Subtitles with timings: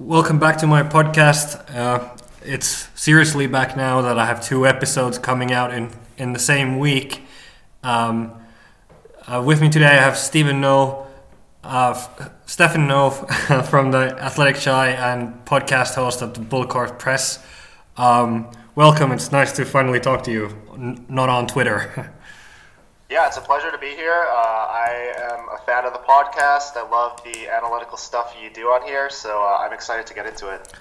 [0.00, 1.74] Welcome back to my podcast.
[1.74, 2.08] Uh,
[2.44, 6.78] it's seriously back now that I have two episodes coming out in, in the same
[6.78, 7.22] week.
[7.82, 8.32] Um,
[9.26, 11.04] uh, with me today, I have Stephen Noh,
[11.64, 11.94] uh,
[12.46, 13.10] Stefan Noh
[13.68, 17.44] from the Athletic Shy and podcast host of the Bullcourt Press.
[17.96, 19.10] Um, welcome.
[19.10, 22.14] It's nice to finally talk to you, n- not on Twitter.
[23.10, 24.26] Yeah, it's a pleasure to be here.
[24.30, 26.76] Uh, I am a fan of the podcast.
[26.76, 30.26] I love the analytical stuff you do on here, so uh, I'm excited to get
[30.26, 30.74] into it.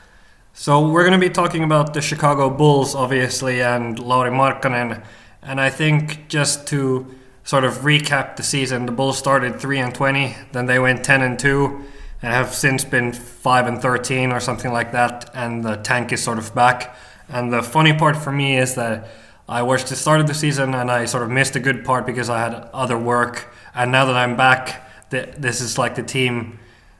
[0.51, 5.05] So we're going to be talking about the Chicago Bulls, obviously, and Lauri Markkanen.
[5.41, 9.95] And I think just to sort of recap the season, the Bulls started three and
[9.95, 11.81] twenty, then they went ten and two,
[12.21, 15.29] and have since been five and thirteen or something like that.
[15.33, 16.93] And the tank is sort of back.
[17.29, 19.07] And the funny part for me is that
[19.49, 22.05] I watched the start of the season and I sort of missed a good part
[22.05, 23.53] because I had other work.
[23.73, 26.59] And now that I'm back, th- this is like the team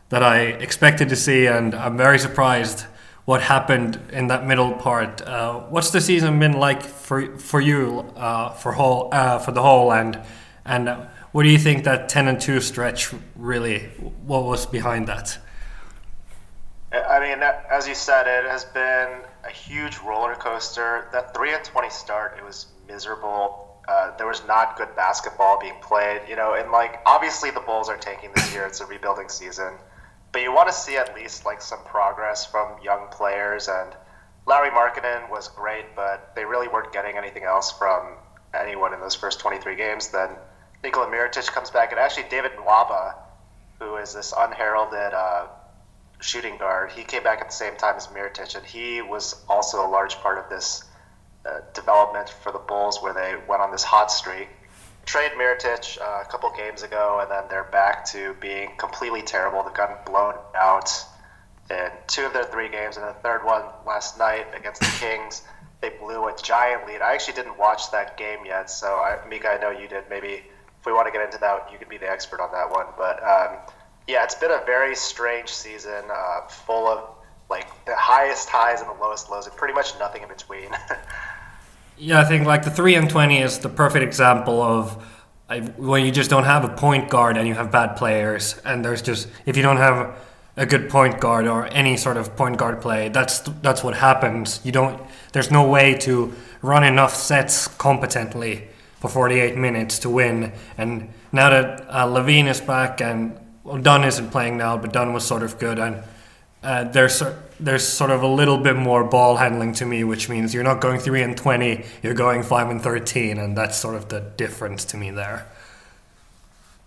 [0.09, 2.85] that I expected to see, and I'm very surprised
[3.25, 5.21] what happened in that middle part.
[5.21, 9.61] Uh, what's the season been like for for you uh, for whole uh, for the
[9.61, 10.17] whole and
[10.63, 10.87] and
[11.33, 13.79] what do you think that ten and two stretch really
[14.25, 15.37] what was behind that?
[16.93, 19.09] I mean, as you said, it has been
[19.47, 21.07] a huge roller coaster.
[21.11, 23.81] That three and twenty start, it was miserable.
[23.87, 26.21] Uh, there was not good basketball being played.
[26.29, 28.65] You know, and like obviously the Bulls are tanking this year.
[28.65, 29.73] It's a rebuilding season,
[30.31, 33.67] but you want to see at least like some progress from young players.
[33.69, 33.93] And
[34.45, 38.13] Lauri Markkanen was great, but they really weren't getting anything else from
[38.53, 40.09] anyone in those first 23 games.
[40.09, 40.29] Then
[40.83, 43.15] Nikola Mirotic comes back, and actually David Nwaba,
[43.79, 45.13] who is this unheralded.
[45.13, 45.47] Uh,
[46.19, 46.91] shooting guard.
[46.91, 50.15] He came back at the same time as Mirotic, and he was also a large
[50.15, 50.83] part of this
[51.45, 54.49] uh, development for the Bulls, where they went on this hot streak.
[55.05, 59.63] Trade Mirotic uh, a couple games ago, and then they're back to being completely terrible.
[59.63, 60.91] They've gotten blown out
[61.69, 65.43] in two of their three games, and the third one last night against the Kings.
[65.79, 67.01] They blew a giant lead.
[67.01, 70.05] I actually didn't watch that game yet, so I, Mika, I know you did.
[70.09, 70.43] Maybe
[70.79, 72.87] if we want to get into that, you could be the expert on that one.
[72.97, 73.57] But um,
[74.07, 77.09] yeah, it's been a very strange season, uh, full of
[77.49, 80.69] like the highest highs and the lowest lows, and pretty much nothing in between.
[81.97, 85.03] yeah, I think like the three and twenty is the perfect example of
[85.77, 89.01] when you just don't have a point guard and you have bad players, and there's
[89.01, 90.15] just if you don't have
[90.57, 94.61] a good point guard or any sort of point guard play, that's that's what happens.
[94.63, 95.01] You don't.
[95.33, 98.67] There's no way to run enough sets competently
[98.99, 100.51] for 48 minutes to win.
[100.77, 105.11] And now that uh, LaVine is back and well, Dunn isn't playing now, but Dunn
[105.11, 106.01] was sort of good, and
[106.63, 107.21] uh, there's
[107.59, 110.79] there's sort of a little bit more ball handling to me, which means you're not
[110.79, 114.85] going three and twenty, you're going five and thirteen, and that's sort of the difference
[114.85, 115.45] to me there.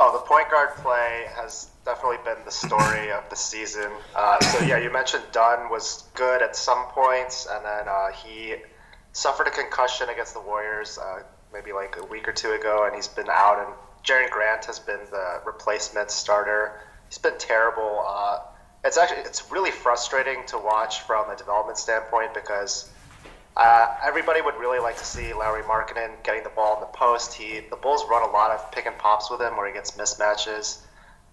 [0.00, 3.90] Oh, the point guard play has definitely been the story of the season.
[4.16, 8.54] Uh, so yeah, you mentioned Dunn was good at some points, and then uh, he
[9.12, 12.96] suffered a concussion against the Warriors uh, maybe like a week or two ago, and
[12.96, 13.74] he's been out and
[14.04, 16.80] Jerian Grant has been the replacement starter.
[17.08, 18.04] He's been terrible.
[18.06, 18.38] Uh,
[18.84, 22.90] it's actually it's really frustrating to watch from a development standpoint because
[23.56, 27.34] uh, everybody would really like to see Lauri Markkanen getting the ball in the post.
[27.34, 29.92] He the Bulls run a lot of pick and pops with him where he gets
[29.92, 30.78] mismatches,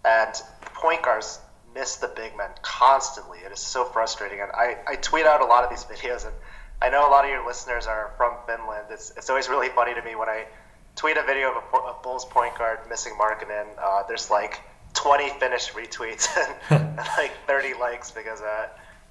[0.03, 0.33] and
[0.73, 1.39] point guards
[1.73, 3.39] miss the big men constantly.
[3.39, 6.35] It is so frustrating, and I, I tweet out a lot of these videos, and
[6.81, 8.87] I know a lot of your listeners are from Finland.
[8.89, 10.47] It's it's always really funny to me when I
[10.97, 13.67] tweet a video of a, a Bulls point guard missing Markkanen.
[13.81, 14.61] Uh, there's like
[14.95, 16.27] 20 Finnish retweets
[16.69, 18.67] and, like 30 likes because uh,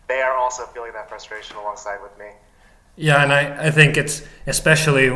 [0.08, 2.26] they are also feeling that frustration alongside with me.
[2.96, 5.08] Yeah, and I, I think it's especially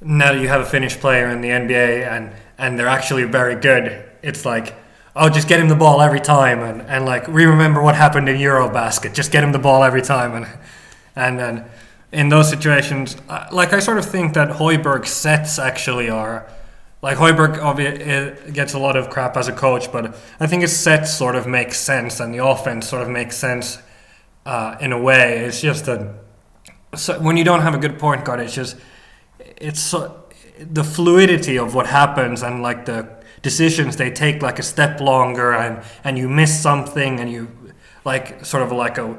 [0.00, 3.54] now that you have a Finnish player in the NBA and, and they're actually very
[3.54, 4.74] good, it's like,
[5.14, 6.60] oh, just get him the ball every time.
[6.60, 9.14] And, and like, we remember what happened in Eurobasket.
[9.14, 10.34] Just get him the ball every time.
[10.34, 10.46] And,
[11.14, 11.64] and then
[12.12, 13.16] in those situations,
[13.52, 16.46] like I sort of think that Hoiberg's sets actually are
[17.02, 21.16] like Hoiberg gets a lot of crap as a coach, but I think his sets
[21.16, 23.78] sort of make sense and the offense sort of makes sense
[24.44, 25.38] uh, in a way.
[25.38, 26.14] It's just that
[26.94, 28.76] so when you don't have a good point guard, it's just
[29.38, 30.24] it's so,
[30.58, 33.08] the fluidity of what happens and like the
[33.42, 37.48] decisions they take like a step longer and and you miss something and you
[38.04, 39.16] like sort of like a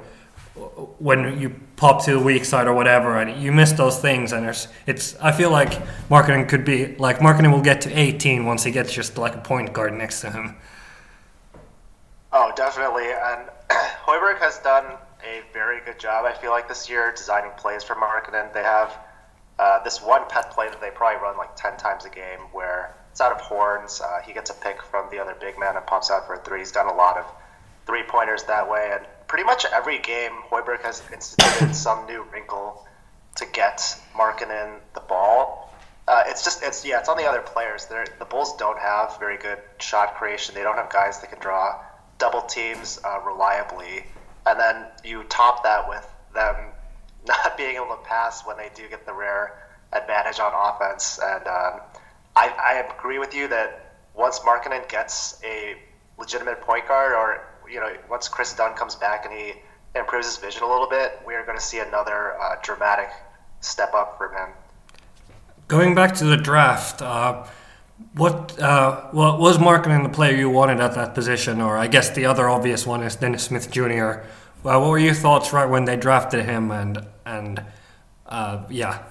[0.99, 4.31] when you pop to the weak side or whatever, and you miss those things.
[4.31, 5.15] And there's, it's.
[5.19, 5.71] I feel like
[6.09, 9.39] Markkanen could be like Markkanen will get to 18 once he gets just like a
[9.39, 10.55] point guard next to him.
[12.33, 13.05] Oh, definitely.
[13.05, 13.49] And
[14.05, 14.85] Hoiberg has done
[15.23, 16.25] a very good job.
[16.25, 18.53] I feel like this year designing plays for Markkanen.
[18.53, 18.97] They have
[19.59, 22.95] uh, this one pet play that they probably run like 10 times a game where
[23.11, 24.01] it's out of horns.
[24.01, 26.39] Uh, he gets a pick from the other big man and pops out for a
[26.39, 26.59] three.
[26.59, 27.25] He's done a lot of
[27.85, 32.85] three pointers that way and pretty much every game, Hoiberg has instituted some new wrinkle
[33.37, 33.77] to get
[34.13, 35.73] Markkanen the ball.
[36.05, 37.85] Uh, it's just it's yeah, it's on the other players.
[37.85, 40.53] They're, the Bulls don't have very good shot creation.
[40.53, 41.79] They don't have guys that can draw
[42.17, 44.03] double teams uh, reliably,
[44.45, 46.05] and then you top that with
[46.35, 46.55] them
[47.25, 49.57] not being able to pass when they do get the rare
[49.93, 51.21] advantage on offense.
[51.23, 51.79] And um,
[52.35, 55.77] I, I agree with you that once Markkanen gets a
[56.17, 59.53] legitimate point guard, or you know, once Kris Dunn comes back and he
[59.95, 63.09] improves his vision a little bit, we are going to see another uh, dramatic
[63.61, 64.49] step up from him.
[65.67, 67.45] Going back to the draft, uh,
[68.15, 72.09] what uh, what was Markkanen the player you wanted at that position, or I guess
[72.09, 74.23] the other obvious one is Dennis Smith Jr.
[74.63, 77.63] Well, what were your thoughts right when they drafted him, and and
[78.25, 79.03] uh, yeah.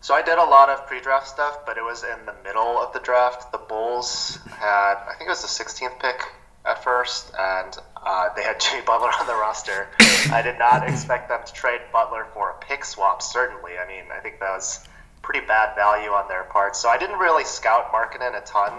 [0.00, 2.92] So I did a lot of pre-draft stuff, but it was in the middle of
[2.94, 3.52] the draft.
[3.52, 6.22] The Bulls had, I think it was the 16th pick
[6.68, 9.88] at first, and uh, they had Jimmy Butler on the roster.
[10.30, 13.22] I did not expect them to trade Butler for a pick swap.
[13.22, 14.86] Certainly, I mean, I think that was
[15.22, 16.76] pretty bad value on their part.
[16.76, 18.72] So I didn't really scout Markkanen a ton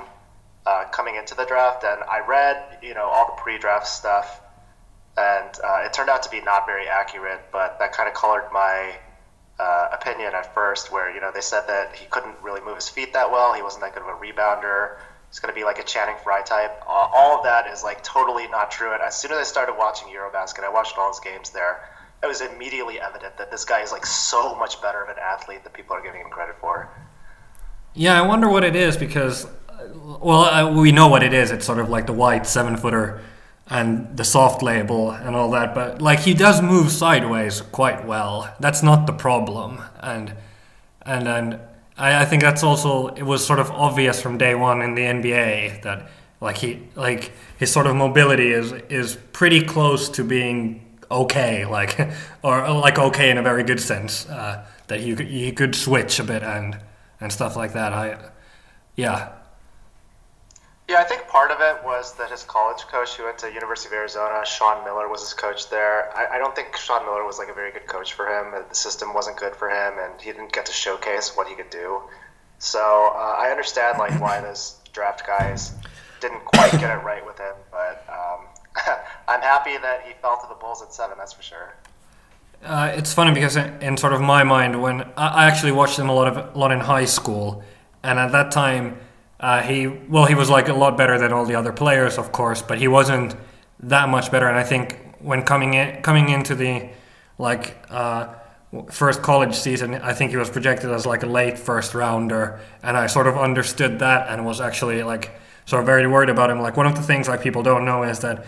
[0.66, 4.42] uh, coming into the draft, and I read, you know, all the pre-draft stuff,
[5.18, 7.42] and uh, it turned out to be not very accurate.
[7.52, 8.96] But that kind of colored my
[9.60, 12.88] uh, opinion at first, where you know they said that he couldn't really move his
[12.88, 13.54] feet that well.
[13.54, 14.98] He wasn't that good of a rebounder.
[15.30, 16.82] He's going to be like a Channing Frye type.
[16.88, 18.94] Uh, all of that is like totally not true.
[18.94, 21.90] And as soon as I started watching EuroBasket, I watched all his games there.
[22.24, 25.64] It was immediately evident that this guy is like so much better of an athlete
[25.64, 26.90] than people are giving him credit for.
[27.94, 29.48] Yeah, I wonder what it is because,
[30.20, 31.52] well, uh, we know what it is.
[31.52, 33.22] It's sort of like the white seven footer
[33.68, 35.76] and the soft label and all that.
[35.76, 38.54] But like he does move sideways quite well.
[38.60, 39.82] That's not the problem.
[40.00, 40.34] And
[41.04, 41.60] and and
[42.00, 45.02] I, I think that's also it was sort of obvious from day one in the
[45.02, 46.10] NBA that
[46.42, 52.00] like he like his sort of mobility is is pretty close to being okay like
[52.44, 56.24] or like okay in a very good sense uh, that he he could switch a
[56.24, 56.80] bit and
[57.20, 57.94] and stuff like that.
[57.94, 58.18] I
[58.96, 59.34] yeah
[60.90, 63.90] yeah, I think part of it was that his college coach, who went to University
[63.90, 66.10] of Arizona, Sean Miller, was his coach there.
[66.18, 68.56] I, I, don't think Sean Miller was like a very good coach for him.
[68.68, 71.70] The system wasn't good for him, and he didn't get to showcase what he could
[71.70, 72.02] do.
[72.58, 75.74] So uh, I understand like why those draft guys
[76.22, 78.48] didn't quite get it right with him, but um,
[79.28, 81.20] I'm happy that he fell to the Bulls at seven.
[81.20, 81.76] That's for sure.
[82.64, 86.16] Uh, it's funny because in sort of my mind, when I actually watched him a
[86.16, 87.64] lot of a lot in high school,
[88.02, 88.98] and at that time
[89.40, 92.32] uh, he well, he was like a lot better than all the other players, of
[92.32, 93.36] course, but he wasn't
[93.82, 94.48] that much better.
[94.48, 96.90] And I think when coming in coming into the
[97.38, 98.34] like uh,
[98.92, 102.98] first college season, I think he was projected as like a late first rounder, and
[102.98, 105.32] I sort of understood that and was actually like
[105.66, 106.60] sort of very worried about him.
[106.60, 108.46] Like one of the things like people don't know is that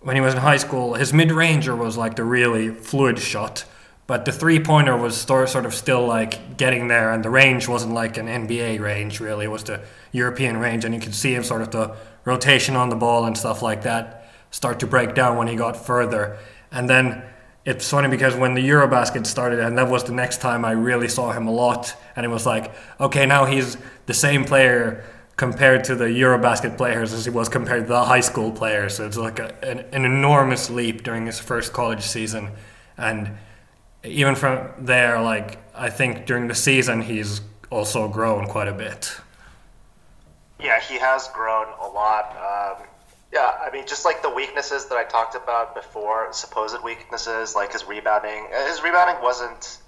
[0.00, 3.64] when he was in high school, his mid ranger was like the really fluid shot
[4.06, 7.94] but the three pointer was sort of still like getting there, and the range wasn't
[7.94, 9.44] like an NBA range really.
[9.46, 9.80] It was the
[10.12, 13.36] European range, and you could see him sort of the rotation on the ball and
[13.36, 16.38] stuff like that start to break down when he got further.
[16.70, 17.22] And then
[17.64, 21.08] it's funny because when the Eurobasket started, and that was the next time I really
[21.08, 23.76] saw him a lot, and it was like, okay, now he's
[24.06, 25.04] the same player
[25.36, 28.96] compared to the Eurobasket players as he was compared to the high school players.
[28.96, 32.50] So it's like a, an, an enormous leap during his first college season,
[32.96, 33.36] and
[34.04, 37.40] even from there, like I think during the season he's
[37.70, 39.16] also grown quite a bit.
[40.60, 42.36] Yeah, he has grown a lot.
[42.36, 42.86] Um,
[43.32, 47.72] yeah, I mean, just like the weaknesses that I talked about before, supposed weaknesses like
[47.72, 48.46] his rebounding.
[48.68, 49.78] His rebounding wasn't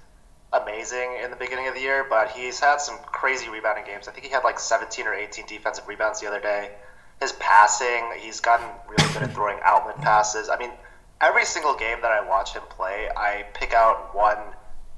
[0.52, 4.08] amazing in the beginning of the year, but he's had some crazy rebounding games.
[4.08, 6.70] I think he had like 17 or 18 defensive rebounds the other day.
[7.20, 10.48] His passing, he's gotten really good at throwing outlet passes.
[10.48, 10.70] I mean,
[11.24, 14.38] every single game that I watch him play, I pick out one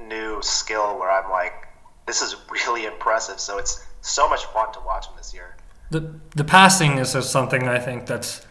[0.00, 1.68] new skill where I'm like,
[2.06, 3.40] this is really impressive.
[3.40, 5.56] So it's so much fun to watch him this year.
[5.90, 8.44] The the passing is something I think that's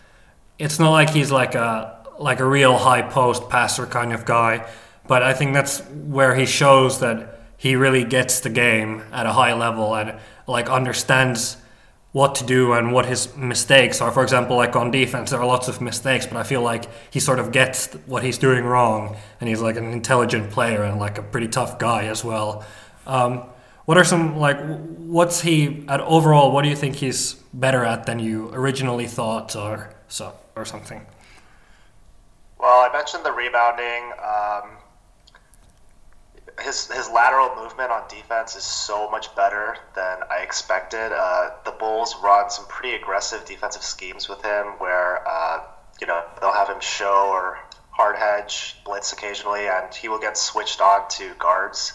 [0.58, 4.66] it's not like he's like a like a real high post passer kind of guy,
[5.08, 9.34] but I think that's where he shows that he really gets the game at a
[9.34, 10.18] high level and
[10.48, 11.58] like understands
[12.16, 14.10] what to do and what his mistakes are.
[14.10, 17.20] For example, like on defense, there are lots of mistakes, but I feel like he
[17.20, 21.18] sort of gets what he's doing wrong, and he's like an intelligent player and like
[21.18, 22.66] a pretty tough guy as well.
[23.06, 23.44] Um,
[23.84, 24.58] what are some like
[25.18, 26.54] what's he at overall?
[26.54, 31.06] What do you think he's better at than you originally thought, or so or something?
[32.58, 34.14] Well, I mentioned the rebounding.
[34.24, 34.78] Um,
[36.62, 41.12] his his lateral movement on defense is so much better than I expected.
[41.12, 45.64] Uh, the Bulls run some pretty aggressive defensive schemes with him, where uh,
[46.02, 47.60] you know, they'll have him show or
[47.92, 51.94] hard hedge, blitz occasionally, and he will get switched on to guards.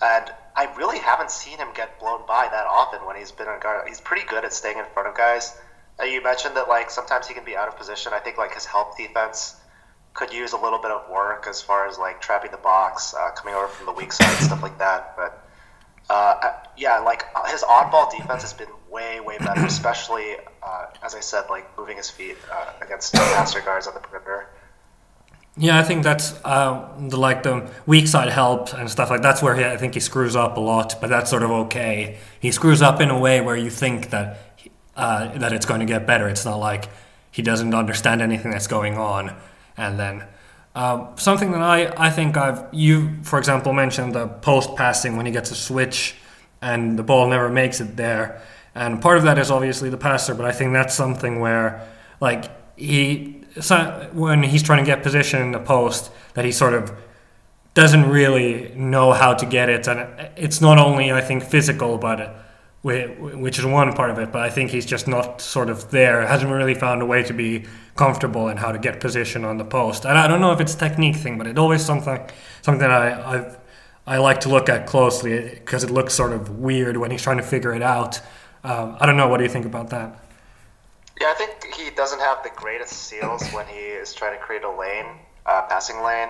[0.00, 3.60] And I really haven't seen him get blown by that often when he's been on
[3.60, 3.86] guard.
[3.88, 5.54] He's pretty good at staying in front of guys.
[6.00, 8.12] Uh, you mentioned that like sometimes he can be out of position.
[8.14, 9.56] I think like his help defense
[10.16, 13.30] could use a little bit of work as far as like trapping the box, uh,
[13.32, 15.14] coming over from the weak side, stuff like that.
[15.16, 15.46] But
[16.08, 21.20] uh, yeah, like his oddball defense has been way, way better, especially uh, as I
[21.20, 24.48] said, like moving his feet uh, against master guards on the perimeter.
[25.58, 29.42] Yeah, I think that's uh, the like the weak side help and stuff like that's
[29.42, 32.18] where he, I think he screws up a lot, but that's sort of okay.
[32.40, 34.38] He screws up in a way where you think that
[34.96, 36.28] uh, that it's going to get better.
[36.28, 36.88] It's not like
[37.30, 39.34] he doesn't understand anything that's going on,
[39.76, 40.24] and then.
[40.74, 45.24] Um, something that I, I think I've you for example mentioned the post passing when
[45.24, 46.16] he gets a switch
[46.60, 48.42] and the ball never makes it there
[48.74, 51.88] and part of that is obviously the passer but I think that's something where
[52.20, 53.42] like he
[54.12, 56.92] when he's trying to get position in the post that he sort of
[57.76, 62.34] doesn't really know how to get it, and it's not only I think physical, but
[62.82, 64.32] which is one part of it.
[64.32, 66.26] But I think he's just not sort of there.
[66.26, 69.64] Hasn't really found a way to be comfortable in how to get position on the
[69.64, 70.04] post.
[70.04, 72.20] And I don't know if it's technique thing, but it's always something
[72.62, 73.58] something I I've,
[74.06, 77.38] I like to look at closely because it looks sort of weird when he's trying
[77.38, 78.20] to figure it out.
[78.62, 79.28] Um, I don't know.
[79.28, 80.16] What do you think about that?
[81.20, 84.62] Yeah, I think he doesn't have the greatest seals when he is trying to create
[84.62, 85.06] a lane,
[85.46, 86.28] uh, passing lane.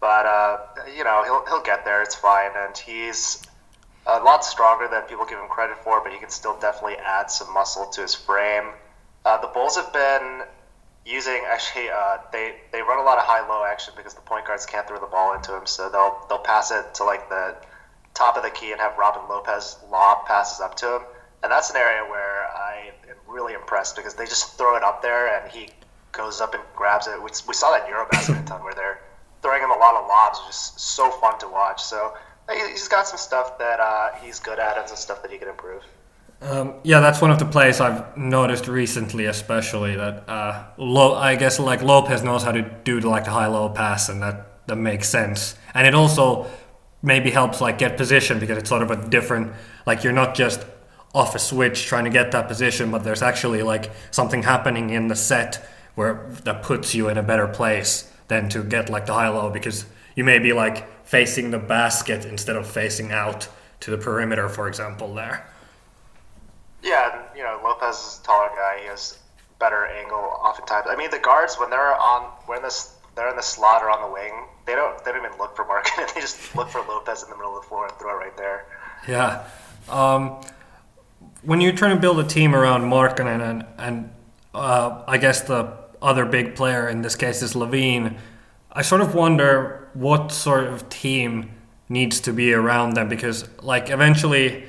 [0.00, 0.58] But uh,
[0.96, 2.02] you know, he'll he'll get there.
[2.02, 3.42] It's fine, and he's
[4.06, 6.02] a lot stronger than people give him credit for.
[6.02, 8.70] But he can still definitely add some muscle to his frame.
[9.24, 10.42] Uh, the Bulls have been
[11.08, 14.44] using actually uh, they they run a lot of high low action because the point
[14.44, 17.56] guards can't throw the ball into him, so they'll they'll pass it to like the
[18.14, 21.02] top of the key and have Robin Lopez lob passes up to him,
[21.42, 25.02] and that's an area where I am really impressed because they just throw it up
[25.02, 25.70] there and he
[26.12, 27.16] goes up and grabs it.
[27.22, 29.00] We, we saw that in Eurobasket ton where they're
[29.42, 30.40] throwing him a lot of lobs.
[30.46, 31.82] Just so fun to watch.
[31.82, 32.14] So
[32.50, 35.48] he's got some stuff that uh, he's good at and some stuff that he can
[35.48, 35.82] improve.
[36.40, 41.34] Um, yeah, that's one of the plays I've noticed recently, especially that uh, Lo- I
[41.34, 44.76] guess like Lopez knows how to do like the high low pass, and that that
[44.76, 45.56] makes sense.
[45.74, 46.46] And it also
[47.02, 49.52] maybe helps like get position because it's sort of a different
[49.86, 50.64] like you're not just
[51.14, 55.08] off a switch trying to get that position, but there's actually like something happening in
[55.08, 59.14] the set where that puts you in a better place than to get like the
[59.14, 63.48] high low because you may be like facing the basket instead of facing out
[63.80, 65.48] to the perimeter, for example, there.
[66.82, 68.80] Yeah, you know, Lopez is a taller guy.
[68.80, 69.18] He has
[69.58, 70.86] better angle oftentimes.
[70.88, 74.08] I mean, the guards when they're on when this they're in the slot or on
[74.08, 76.12] the wing, they don't they don't even look for Markkanen.
[76.14, 78.36] they just look for Lopez in the middle of the floor and throw it right
[78.36, 78.66] there.
[79.08, 79.44] Yeah.
[79.88, 80.40] Um,
[81.42, 84.10] when you're trying to build a team around Markkanen and and
[84.54, 88.16] uh, I guess the other big player in this case is LaVine,
[88.72, 91.50] I sort of wonder what sort of team
[91.88, 94.64] needs to be around them because like eventually.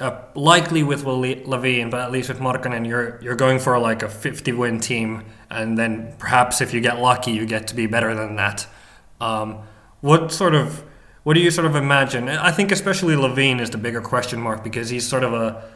[0.00, 4.08] Uh, likely with LaVine, but at least with Markkanen, you're you're going for like a
[4.08, 8.14] 50 win team, and then perhaps if you get lucky, you get to be better
[8.14, 8.66] than that.
[9.20, 9.62] Um,
[10.00, 10.84] what sort of
[11.24, 12.28] what do you sort of imagine?
[12.28, 15.68] I think especially LaVine is the bigger question mark because he's sort of a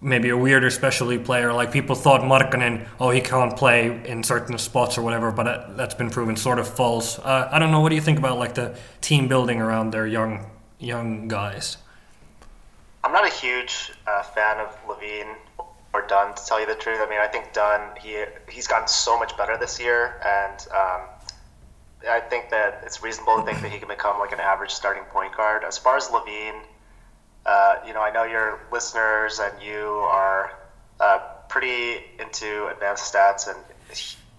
[0.00, 1.52] maybe a weirder specialty player.
[1.52, 5.94] Like people thought Markkanen, oh, he can't play in certain spots or whatever, but that's
[5.94, 7.18] been proven sort of false.
[7.18, 7.80] Uh, I don't know.
[7.80, 11.78] What do you think about like the team building around their young young guys?
[13.06, 15.36] I'm not a huge uh, fan of LaVine
[15.94, 16.98] or Dunn, to tell you the truth.
[17.00, 21.02] I mean, I think Dunn he he's gotten so much better this year, and um,
[22.10, 25.04] I think that it's reasonable to think that he can become like an average starting
[25.04, 25.62] point guard.
[25.62, 26.60] As far as LaVine,
[27.46, 30.58] uh, you know, I know your listeners and you are
[30.98, 33.56] uh, pretty into advanced stats, and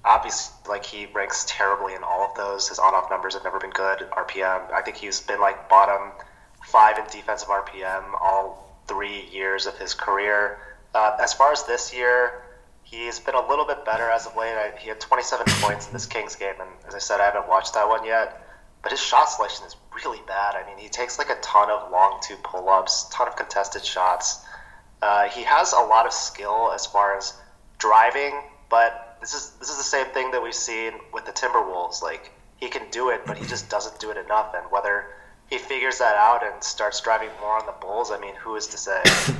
[0.04, 2.68] obviously, like he ranks terribly in all of those.
[2.68, 4.00] His on-off numbers have never been good.
[4.12, 6.12] RPM, I think he's been like bottom
[6.72, 10.60] five in defensive RPM all three years of his career.
[10.94, 12.44] Uh, as far as this year,
[12.84, 14.56] he's been a little bit better as of late.
[14.56, 17.48] I, he had 27 points in this Kings game, and as I said, I haven't
[17.48, 18.44] watched that one yet
[18.88, 20.56] but his shot selection is really bad.
[20.56, 23.84] I mean, he takes like a ton of long two pull ups, ton of contested
[23.84, 24.46] shots.
[25.02, 27.34] Uh, he has a lot of skill as far as
[27.80, 28.34] driving,
[28.70, 32.02] but this is this is the same thing that we've seen with the Timberwolves.
[32.02, 34.54] Like he can do it, but he just doesn't do it enough.
[34.56, 35.08] And whether
[35.50, 38.68] he figures that out and starts driving more on the Bulls, I mean, who is
[38.68, 39.02] to say?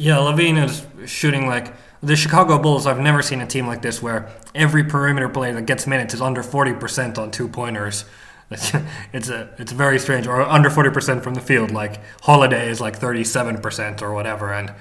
[0.00, 2.86] Yeah, LaVine is shooting like the Chicago Bulls.
[2.86, 6.22] I've never seen a team like this where every perimeter player that gets minutes is
[6.22, 8.04] under forty percent on two pointers.
[9.12, 12.98] It's, a it's very strange or under 40% from the field like Holiday is like
[12.98, 14.72] 37% or whatever and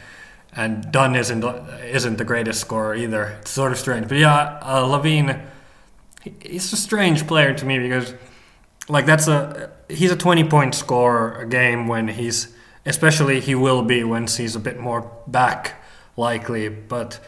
[0.54, 1.44] and Dunn isn't
[1.84, 3.38] isn't the greatest scorer either.
[3.42, 5.42] It's sort of strange, but yeah, uh, LaVine,
[6.42, 8.13] he's a strange player to me because
[8.88, 12.53] like that's a he's a 20 point scorer a game when he's
[12.86, 15.82] especially he will be once he's a bit more back
[16.15, 17.20] likely but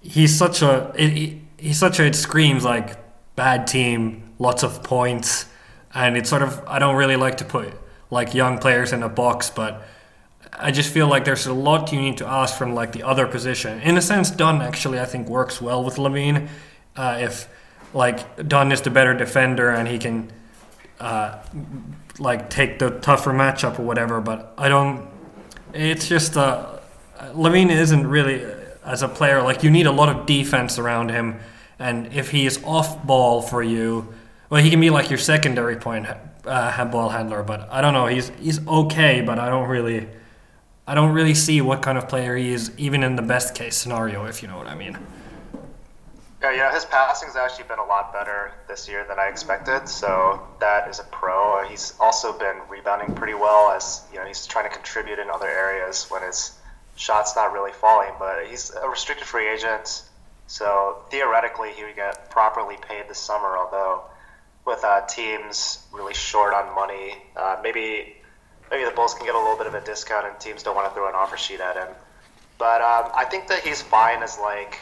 [0.00, 2.96] he's such a it, he's such a it screams like
[3.36, 5.46] bad team lots of points
[5.94, 7.72] and it's sort of I don't really like to put
[8.10, 9.82] like young players in a box but
[10.52, 13.26] I just feel like there's a lot you need to ask from like the other
[13.26, 13.80] position.
[13.80, 16.48] In a sense Dunn actually I think works well with LaVine
[16.96, 17.48] uh, if
[17.94, 20.30] like Dunn is the better defender and he can
[21.02, 21.42] uh,
[22.18, 24.20] like take the tougher matchup or whatever.
[24.20, 25.08] But I don't.
[25.74, 26.78] It's just uh,
[27.34, 28.44] LaVine isn't really
[28.84, 31.40] as a player like you need a lot of defense around him,
[31.78, 34.14] and if he is off ball for you,
[34.48, 36.06] well, he can be like your secondary point
[36.44, 37.42] uh, ball handler.
[37.42, 38.06] But I don't know.
[38.06, 40.08] He's he's okay, but I don't really.
[40.84, 43.76] I don't really see what kind of player he is, even in the best case
[43.76, 44.98] scenario, if you know what I mean.
[46.42, 50.44] Yeah, yeah, his passing's actually been a lot better this year than I expected, so
[50.58, 51.64] that is a pro.
[51.68, 55.46] He's also been rebounding pretty well as you know he's trying to contribute in other
[55.46, 56.50] areas when his
[56.96, 58.10] shot's not really falling.
[58.18, 60.02] But he's a restricted free agent,
[60.48, 63.56] so theoretically he would get properly paid this summer.
[63.56, 64.02] Although
[64.66, 68.16] with uh, teams really short on money, uh, maybe
[68.68, 70.88] maybe the Bulls can get a little bit of a discount, and teams don't want
[70.88, 71.94] to throw an offer sheet at him.
[72.58, 74.80] But um, I think that he's fine as like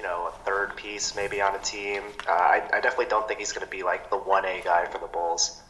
[0.00, 2.02] you know, a third piece maybe on a team.
[2.26, 4.96] Uh, I, I definitely don't think he's going to be like the 1A guy for
[4.96, 5.60] the Bulls.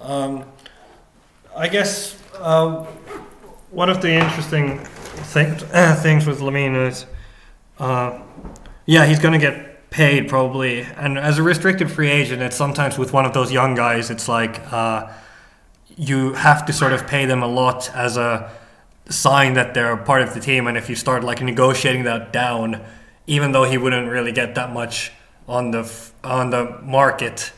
[0.00, 0.46] Um,
[1.54, 2.84] I guess uh,
[3.70, 4.78] one of the interesting
[5.24, 7.04] things with LaVine is,
[7.78, 8.18] uh,
[8.86, 10.80] yeah, he's going to get paid probably.
[10.80, 14.26] And as a restricted free agent, it's sometimes with one of those young guys, it's
[14.26, 15.12] like uh,
[15.98, 18.50] you have to sort of pay them a lot as a
[19.10, 20.66] sign that they're part of the team.
[20.66, 22.82] And if you start like negotiating that down,
[23.26, 25.12] even though he wouldn't really get that much
[25.48, 27.52] on the on the market,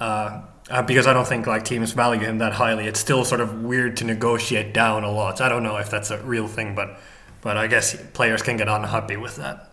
[0.00, 2.86] uh, uh, because I don't think like teams value him that highly.
[2.86, 5.40] It's still sort of weird to negotiate down a lot.
[5.40, 6.98] I don't know if that's a real thing, but
[7.40, 9.64] but I guess players can get unhappy with that.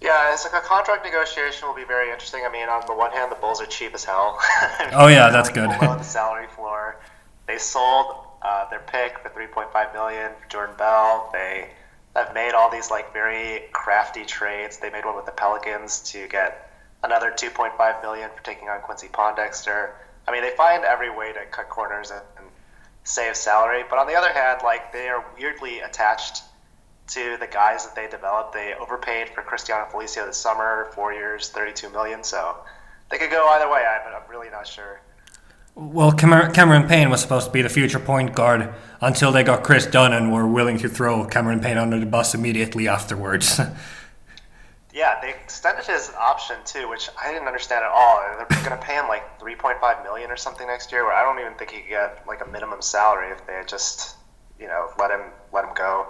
[0.00, 2.42] Yeah, it's like a contract negotiation will be very interesting.
[2.46, 4.38] I mean, on the one hand, the Bulls are cheap as hell.
[4.40, 5.70] I mean, oh yeah, that's good.
[5.80, 7.00] Below the salary floor,
[7.46, 11.30] they sold uh, their pick for 3.5 million for Jordan Bell.
[11.32, 11.70] They
[12.14, 14.78] have made all these like very crafty trades.
[14.78, 16.70] They made one with the Pelicans to get
[17.02, 19.90] another 2.5 million for taking on Quincy Pondexter.
[20.26, 22.46] I mean, they find every way to cut corners and, and
[23.04, 23.84] save salary.
[23.88, 26.42] But on the other hand, like they are weirdly attached
[27.08, 28.54] to the guys that they developed.
[28.54, 32.24] They overpaid for Cristiano Felicio this summer, four years, 32 million.
[32.24, 32.56] So
[33.10, 33.84] they could go either way.
[33.84, 35.00] I'm, I'm really not sure.
[35.76, 39.86] Well, Cameron Payne was supposed to be the future point guard until they got Kris
[39.86, 43.60] Dunn and were willing to throw Cameron Payne under the bus immediately afterwards.
[44.94, 48.22] yeah, they extended his option too, which I didn't understand at all.
[48.48, 51.40] They're going to pay him like 3.5 million or something next year, where I don't
[51.40, 54.14] even think he could get like a minimum salary if they had just,
[54.60, 56.06] you know, let him let him go.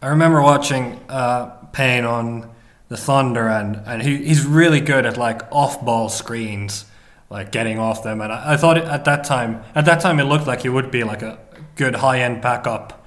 [0.00, 2.54] I remember watching uh, Payne on
[2.88, 6.84] the Thunder, and and he, he's really good at like off-ball screens
[7.30, 8.20] like getting off them.
[8.20, 10.90] And I, I thought at that time, at that time, it looked like he would
[10.90, 11.38] be like a
[11.74, 13.06] good high end backup.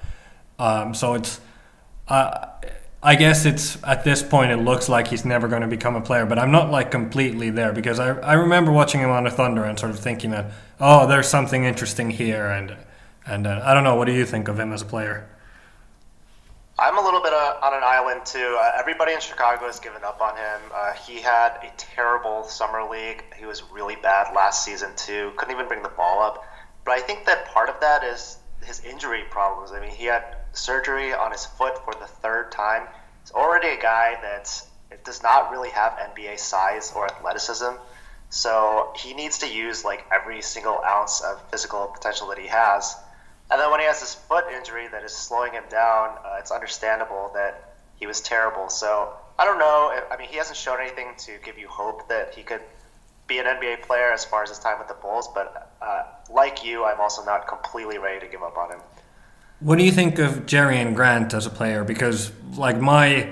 [0.58, 1.40] Um, so it's,
[2.08, 2.48] uh,
[3.02, 6.02] I guess it's at this point it looks like he's never going to become a
[6.02, 6.26] player.
[6.26, 9.64] But I'm not like completely there because I I remember watching him on the Thunder
[9.64, 10.52] and sort of thinking that
[10.82, 12.76] oh there's something interesting here and
[13.26, 15.30] and uh, I don't know what do you think of him as a player.
[16.82, 18.58] I'm a little bit uh, on an island too.
[18.58, 20.62] Uh, everybody in Chicago has given up on him.
[20.74, 23.22] Uh, he had a terrible summer league.
[23.38, 25.34] He was really bad last season too.
[25.36, 26.46] Couldn't even bring the ball up.
[26.86, 29.74] But I think that part of that is his injury problems.
[29.74, 32.88] I mean, he had surgery on his foot for the third time.
[33.24, 34.66] He's already a guy that
[35.04, 37.74] does not really have NBA size or athleticism.
[38.30, 42.96] So he needs to use like every single ounce of physical potential that he has
[43.52, 46.52] and then when he has this foot injury that is slowing him down, uh, it's
[46.52, 48.70] understandable that he was terrible.
[48.70, 50.00] So I don't know.
[50.12, 52.62] I mean, he hasn't shown anything to give you hope that he could
[53.28, 55.30] be an NBA player as far as his time with the Bulls.
[55.34, 58.80] But uh, like you, I'm also not completely ready to give up on him.
[59.62, 61.84] What do you think of Jerian Grant as a player?
[61.84, 63.30] Because like my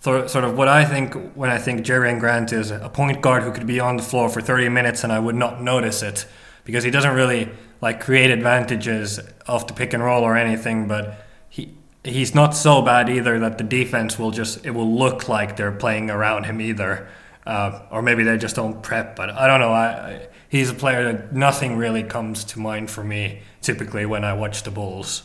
[0.00, 3.52] sort of what I think when I think Jerian Grant is a point guard who
[3.52, 6.26] could be on the floor for 30 minutes and I would not notice it
[6.68, 7.48] because he doesn't really
[7.80, 11.72] like create advantages off the pick and roll or anything, but he
[12.04, 15.72] he's not so bad either that the defense will just it will look like they're
[15.72, 17.08] playing around him either,
[17.46, 19.16] uh, or maybe they just don't prep.
[19.16, 19.72] But I don't know.
[19.72, 24.22] I, I, he's a player that nothing really comes to mind for me typically when
[24.22, 25.22] I watch the Bulls.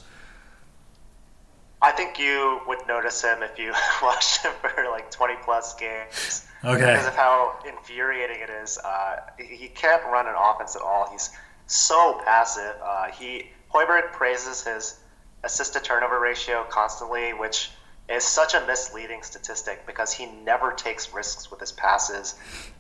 [1.84, 6.46] I think you would notice him if you watched him for like 20 plus games.
[6.63, 6.78] Okay.
[6.78, 8.78] Because of how infuriating it is.
[8.78, 11.10] Uh, he can't run an offense at all.
[11.12, 11.30] He's
[11.67, 12.76] so passive.
[12.82, 14.98] Uh, he Hoiberg praises his
[15.43, 17.72] assist to turnover ratio constantly, which
[18.08, 22.36] is such a misleading statistic because he never takes risks with his passes.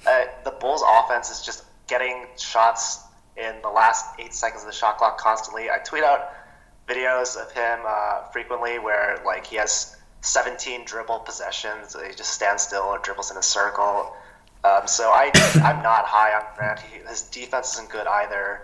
[0.07, 3.01] Uh, the Bulls' offense is just getting shots
[3.35, 5.69] in the last eight seconds of the shot clock constantly.
[5.69, 6.29] I tweet out
[6.87, 11.95] videos of him uh, frequently where like he has 17 dribble possessions.
[11.95, 14.13] He just stands still or dribbles in a circle.
[14.63, 15.31] Um, so I
[15.63, 16.79] I'm not high on Grant.
[16.79, 18.61] He, his defense isn't good either.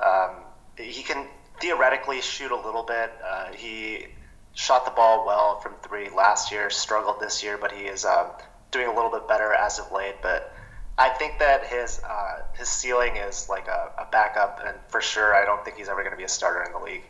[0.00, 0.36] Um,
[0.76, 1.26] he can
[1.60, 3.12] theoretically shoot a little bit.
[3.24, 4.06] Uh, he
[4.54, 6.70] shot the ball well from three last year.
[6.70, 8.26] Struggled this year, but he is um,
[8.70, 10.16] doing a little bit better as of late.
[10.22, 10.54] But
[10.98, 15.34] I think that his uh, his ceiling is like a, a backup, and for sure,
[15.34, 17.04] I don't think he's ever going to be a starter in the league.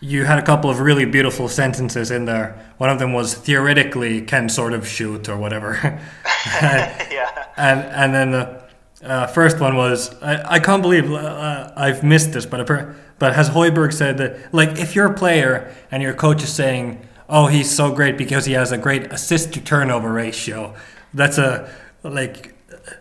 [0.00, 2.72] You had a couple of really beautiful sentences in there.
[2.78, 5.74] One of them was theoretically can sort of shoot or whatever.
[6.46, 7.46] yeah.
[7.56, 8.62] And and then the
[9.02, 12.66] uh, first one was I, I can't believe uh, I've missed this, but
[13.18, 17.06] but has Hoiberg said that like if you're a player and your coach is saying
[17.28, 20.74] oh he's so great because he has a great assist to turnover ratio,
[21.12, 22.54] that's a like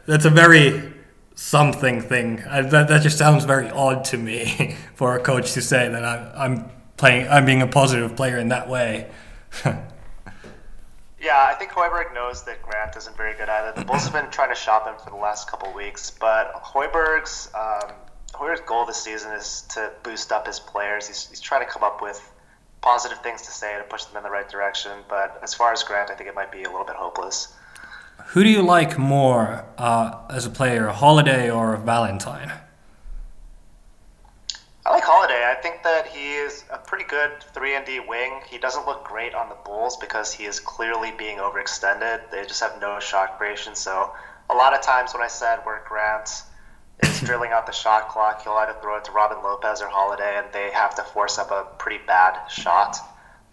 [0.06, 0.94] that's a very
[1.36, 2.44] something thing.
[2.50, 6.04] I, that, that just sounds very odd to me for a coach to say that
[6.04, 9.10] I, I'm playing, I'm being a positive player in that way.
[9.66, 13.80] yeah, I think Hoiberg knows that Grant isn't very good either.
[13.80, 17.50] The Bulls have been trying to shop him for the last couple weeks, but Hoiberg's
[17.54, 17.92] um,
[18.34, 21.08] Hoiberg's goal this season is to boost up his players.
[21.08, 22.32] He's, he's trying to come up with
[22.82, 24.92] positive things to say to push them in the right direction.
[25.10, 27.54] But as far as Grant, I think it might be a little bit hopeless.
[28.28, 32.52] Who do you like more uh, as a player, Holiday or Valentine?
[34.86, 35.46] I like Holiday.
[35.46, 36.07] I think that he is a
[36.88, 38.41] pretty good 3 and D wing.
[38.50, 42.32] He doesn't look great on the Bulls because he is clearly being overextended.
[42.32, 43.76] They just have no shot creation.
[43.76, 44.13] So
[44.50, 46.43] a lot of times when I said where Grant
[47.04, 50.38] is drilling out the shot clock, he'll either throw it to Robin Lopez or Holiday,
[50.38, 52.97] and they have to force up a pretty bad shot.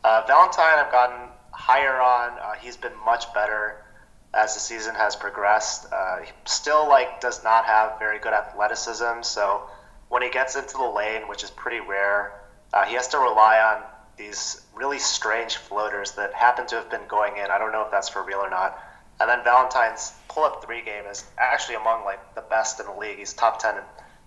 [0.05, 2.39] Uh, Valentine, I've gotten higher on.
[2.39, 3.85] Uh, he's been much better
[4.33, 5.93] as the season has progressed.
[5.93, 9.69] Uh, he still like does not have very good athleticism, so
[10.09, 12.44] when he gets into the lane, which is pretty rare,
[12.75, 13.83] uh, he has to rely on
[14.17, 17.47] these really strange floaters that happen to have been going in.
[17.51, 18.79] I don't know if that's for real or not.
[19.21, 23.19] And then Valentine's pull-up three game is actually among like the best in the league.
[23.19, 23.83] He's top ten in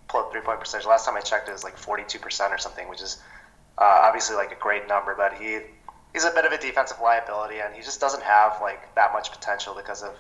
[0.07, 0.87] pull-up three-point percentage.
[0.87, 3.21] Last time I checked, it was like 42 percent or something, which is
[3.77, 5.13] uh, obviously like a great number.
[5.13, 5.59] But he
[6.13, 9.29] he's a bit of a defensive liability, and he just doesn't have like that much
[9.29, 10.13] potential because of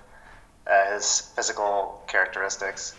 [0.69, 2.93] uh, his physical characteristics.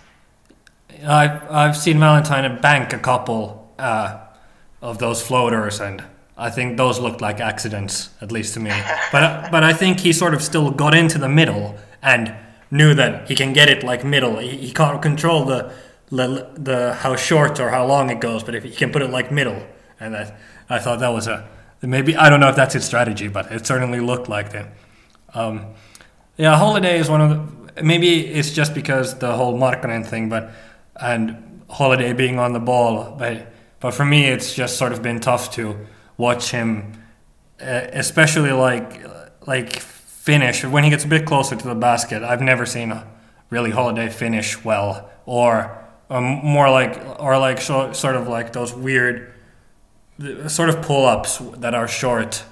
[1.07, 4.21] I've I've seen Valentine bank a couple uh,
[4.81, 6.05] of those floaters, and
[6.37, 8.71] I think those looked like accidents, at least to me.
[9.13, 12.35] but but I think he sort of still got into the middle and
[12.71, 14.39] knew that he can get it like middle.
[14.39, 15.73] He, he can't control the,
[16.11, 19.11] the the how short or how long it goes, but if he can put it
[19.11, 19.67] like middle,
[20.01, 20.35] and I
[20.69, 21.49] I thought that was a
[21.83, 24.73] maybe I don't know if that's his strategy, but it certainly looked like that.
[25.35, 25.67] Um,
[26.37, 30.51] yeah, Holiday is one of the, maybe it's just because the whole Markkanen thing, but
[31.01, 33.17] and Holiday being on the ball.
[33.19, 35.87] But but for me, it's just sort of been tough to
[36.17, 37.03] watch him,
[37.61, 39.05] uh, especially like
[39.47, 42.23] like finish when he gets a bit closer to the basket.
[42.23, 43.07] I've never seen a
[43.51, 45.79] really Holiday finish well, or,
[46.11, 49.33] or more like or like so, sort of like those weird
[50.49, 52.45] sort of pull ups that are short,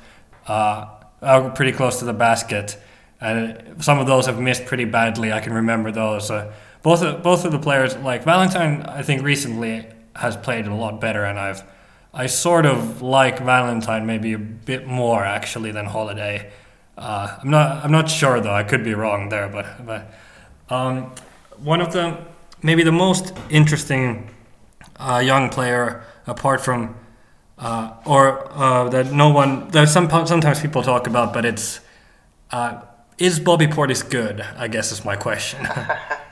[0.46, 0.86] uh,
[1.20, 2.78] are pretty close to the basket.
[3.20, 5.32] And some of those have missed pretty badly.
[5.32, 6.30] I can remember those.
[6.30, 9.86] Uh, both of, both of the players like Valentine I think recently
[10.16, 11.62] has played a lot better and I've
[12.12, 16.50] I sort of like Valentine maybe a bit more actually than Holiday.
[16.96, 20.12] Uh, I'm not I'm not sure though I could be wrong there but but
[20.68, 21.12] um,
[21.58, 22.18] one of the
[22.62, 24.30] maybe the most interesting
[24.98, 26.96] uh, young player apart from
[27.58, 31.80] uh, or uh, that no one that some sometimes people talk about but it's
[32.50, 32.80] uh,
[33.18, 35.68] is Bobby Portis good I guess is my question.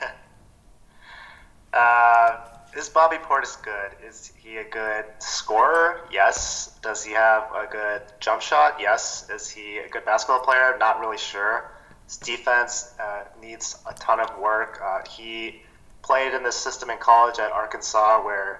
[2.75, 3.91] Is Bobby Portis good?
[4.05, 6.01] Is he a good scorer?
[6.11, 6.77] Yes.
[6.81, 8.81] Does he have a good jump shot?
[8.81, 9.29] Yes.
[9.29, 10.75] Is he a good basketball player?
[10.77, 11.71] Not really sure.
[12.03, 14.81] His defense uh, needs a ton of work.
[14.83, 15.61] Uh, he
[16.01, 18.59] played in this system in college at Arkansas where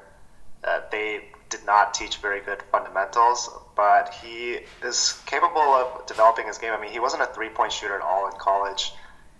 [0.63, 6.58] uh, they did not teach very good fundamentals, but he is capable of developing his
[6.58, 6.71] game.
[6.71, 8.93] I mean, he wasn't a three point shooter at all in college,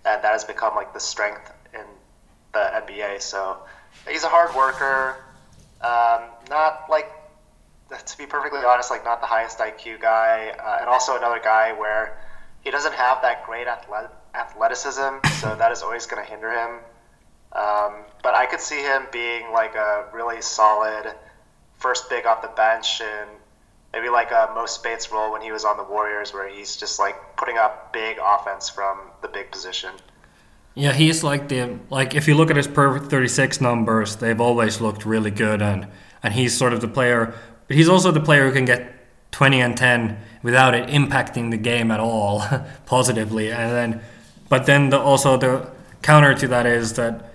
[0.04, 1.84] and that has become like the strength in
[2.52, 3.22] the NBA.
[3.22, 3.56] So
[4.08, 5.16] he's a hard worker.
[5.80, 7.10] Um, not like
[7.90, 11.72] to be perfectly honest, like not the highest IQ guy, uh, and also another guy
[11.72, 12.18] where
[12.62, 16.80] he doesn't have that great athlet- athleticism, so that is always going to hinder him.
[17.52, 21.14] Um, but I could see him being like a really solid
[21.78, 23.30] first big off the bench and
[23.92, 26.98] maybe like a Mo Speights role when he was on the Warriors, where he's just
[26.98, 29.90] like putting up big offense from the big position.
[30.76, 34.80] Yeah, he's like the like if you look at his per 36 numbers, they've always
[34.80, 35.88] looked really good and
[36.22, 37.34] and he's sort of the player
[37.68, 38.92] but he's also the player who can get
[39.32, 42.44] 20 and 10 without it impacting the game at all
[42.86, 44.00] positively and then
[44.48, 45.68] but then the, also the
[46.02, 47.32] counter to that is that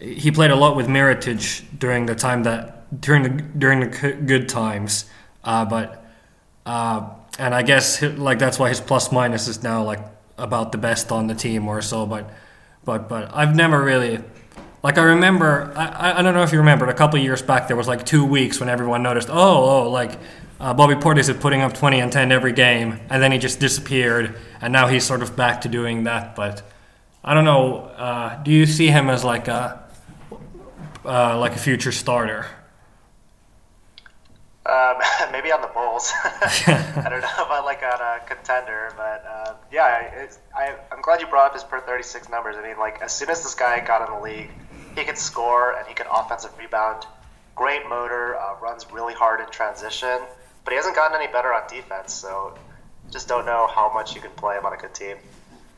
[0.00, 4.48] he played a lot with Mirotic during the time that during the during the good
[4.48, 5.04] times
[5.44, 6.04] uh, but
[6.66, 10.00] uh, and I guess like that's why his plus minus is now like
[10.36, 12.30] about the best on the team or so but
[12.84, 14.20] but but I've never really
[14.82, 17.76] like I remember I, I don't know if you remember a couple years back there
[17.76, 20.18] was like two weeks when everyone noticed oh oh like
[20.60, 23.60] uh, Bobby Portis is putting up 20 and 10 every game and then he just
[23.60, 26.62] disappeared and now he's sort of back to doing that but
[27.22, 29.84] I don't know uh, do you see him as like a
[31.04, 32.46] uh, like a future starter
[34.68, 34.96] um,
[35.32, 36.12] maybe on the Bulls.
[36.24, 41.26] I don't know about like on a contender, but uh, yeah, I, I'm glad you
[41.26, 42.56] brought up his per 36 numbers.
[42.56, 44.50] I mean, like as soon as this guy got in the league,
[44.96, 47.04] he could score and he could offensive rebound.
[47.54, 50.20] Great motor, uh, runs really hard in transition,
[50.64, 52.12] but he hasn't gotten any better on defense.
[52.14, 52.56] So
[53.10, 55.16] just don't know how much you can play him on a good team.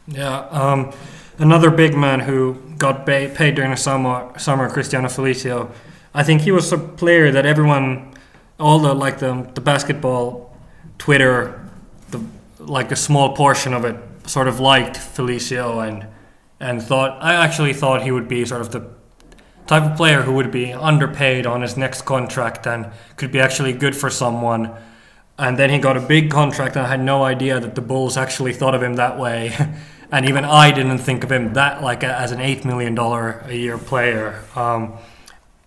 [0.06, 0.92] Yeah, um,
[1.38, 5.70] another big man who got paid during the summer, summer Cristiano Felicio.
[6.12, 8.14] I think he was a player that everyone
[8.60, 10.56] all the like the the basketball
[10.98, 11.68] Twitter,
[12.10, 12.22] the
[12.58, 13.96] like a small portion of it
[14.26, 16.06] sort of liked Felicio and
[16.60, 18.86] and thought I actually thought he would be sort of the
[19.66, 23.72] type of player who would be underpaid on his next contract and could be actually
[23.72, 24.74] good for someone.
[25.38, 28.16] And then he got a big contract, and I had no idea that the Bulls
[28.18, 29.56] actually thought of him that way.
[30.12, 33.42] and even I didn't think of him that like a, as an eight million dollar
[33.46, 34.42] a year player.
[34.54, 34.94] Um,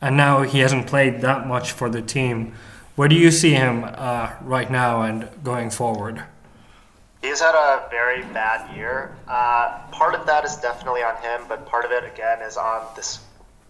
[0.02, 2.54] and now he hasn't played that much for the team.
[2.96, 6.24] Where do you see him uh, right now and going forward?
[7.24, 9.16] He's had a very bad year.
[9.28, 12.86] Uh, part of that is definitely on him, but part of it again is on
[12.96, 13.20] this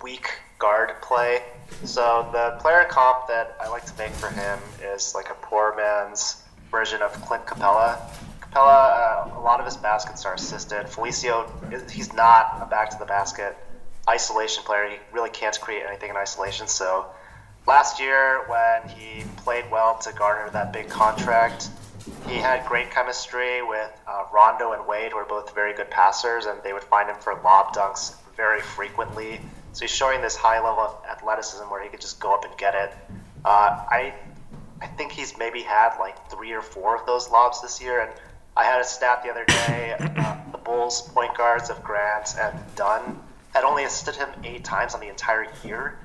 [0.01, 0.27] weak
[0.59, 1.41] guard play.
[1.85, 5.73] So the player comp that I like to make for him is like a poor
[5.77, 7.99] man's version of Clint Capela.
[8.41, 10.87] Capella, uh, a lot of his baskets are assisted.
[10.87, 11.47] Felicio,
[11.89, 13.55] he's not a back to the basket
[14.09, 14.89] isolation player.
[14.89, 16.67] He really can't create anything in isolation.
[16.67, 17.05] So
[17.65, 21.69] last year when he played well to garner that big contract,
[22.27, 26.45] he had great chemistry with uh, Rondo and Wade, who are both very good passers,
[26.45, 29.39] and they would find him for lob dunks very frequently.
[29.73, 32.55] So he's showing this high level of athleticism where he could just go up and
[32.57, 32.93] get it.
[33.45, 34.13] Uh, I
[34.81, 38.11] I think he's maybe had like three or four of those lobs this year, and
[38.57, 39.95] I had a stat the other day.
[39.99, 43.19] Uh, the Bulls point guards of Grant and Dunn
[43.53, 45.97] had only assisted him eight times on the entire year.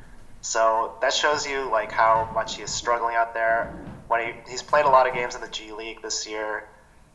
[0.49, 3.79] So that shows you like how much he is struggling out there.
[4.07, 6.67] When he, he's played a lot of games in the G League this year,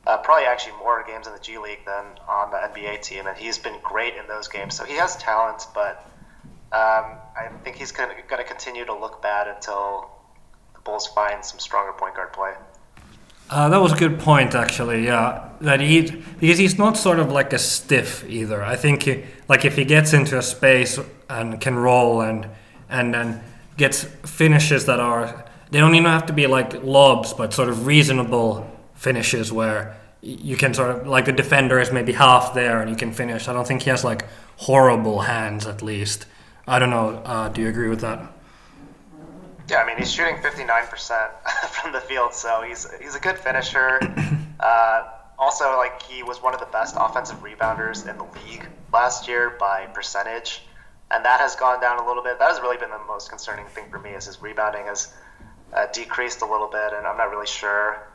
[0.05, 3.35] uh, probably actually more games in the G League than on the NBA team, and
[3.35, 4.75] he's been great in those games.
[4.75, 6.05] So he has talent, but
[6.71, 10.11] um, I think he's going to continue to look bad until
[10.75, 12.53] the Bulls find some stronger point guard play.
[13.49, 15.05] Uh, that was a good point, actually.
[15.05, 18.63] Yeah, that he because he's not sort of like a stiff either.
[18.63, 20.99] I think he, like if he gets into a space
[21.31, 22.47] and can roll and
[22.93, 23.43] and then
[23.75, 27.88] gets finishes that are they don't even have to be like lobs, but sort of
[27.88, 32.89] reasonable finishes where you can sort of like the defender is maybe half there and
[32.89, 33.47] you can finish.
[33.47, 34.25] I don't think he has like
[34.58, 36.27] horrible hands at least.
[36.67, 37.21] I don't know.
[37.25, 38.32] Uh, do you agree with that?
[39.69, 41.29] Yeah, I mean he's shooting 59%
[41.69, 43.99] from the field, so he's he's a good finisher.
[44.60, 49.27] Uh, also, like he was one of the best offensive rebounders in the league last
[49.27, 50.62] year by percentage
[51.11, 52.39] and that has gone down a little bit.
[52.39, 55.13] That has really been the most concerning thing for me is his rebounding has
[55.73, 58.07] uh, decreased a little bit, and I'm not really sure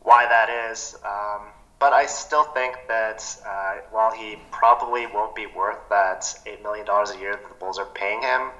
[0.00, 0.96] why that is.
[1.04, 6.62] Um, but I still think that uh, while he probably won't be worth that eight
[6.62, 8.50] million dollars a year that the Bulls are paying him,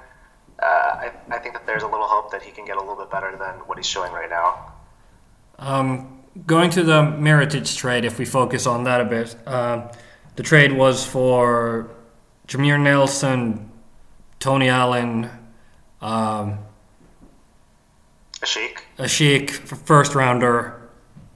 [0.61, 2.95] uh, I, I, think that there's a little hope that he can get a little
[2.95, 4.73] bit better than what he's showing right now.
[5.59, 9.91] Um, going to the Mirotic trade, if we focus on that a bit, uh,
[10.35, 11.89] the trade was for
[12.47, 13.71] Jameer Nelson,
[14.39, 15.29] Tony Allen,
[16.01, 16.59] um,
[18.41, 20.89] Asik, Asik, first rounder,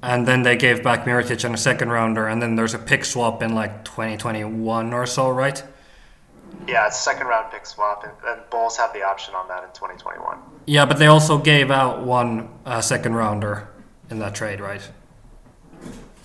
[0.04, 3.04] and then they gave back Mirotic on a second rounder, and then there's a pick
[3.04, 5.64] swap in like 2021 or so, right?
[6.68, 9.70] Yeah, it's second round pick swap, and, and Bulls have the option on that in
[9.70, 10.38] 2021.
[10.68, 13.70] Yeah, but they also gave out one uh, second rounder
[14.10, 14.88] in that trade, right?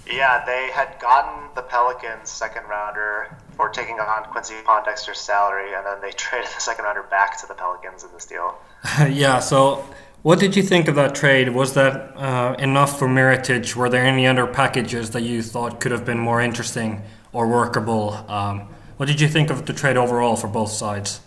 [0.07, 5.85] Yeah, they had gotten the Pelicans second rounder for taking on Quincy Pondexter's salary, and
[5.87, 8.57] then they traded the second rounder back to the Pelicans in this deal.
[9.11, 9.85] yeah, so
[10.23, 11.51] what did you think of that trade?
[11.51, 13.75] Was that uh, enough for Mirotic?
[13.77, 18.25] Were there any other packages that you thought could have been more interesting or workable?
[18.29, 21.21] Um, what did you think of the trade overall for both sides?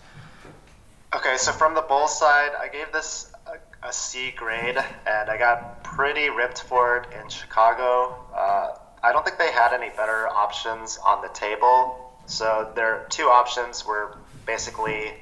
[1.16, 5.38] Okay, so from the Bulls side, I gave this a, a C grade, and I
[5.38, 8.16] got pretty ripped for it in Chicago.
[8.36, 12.07] Uh, I don't think they had any better options on the table.
[12.28, 15.14] So their two options were basically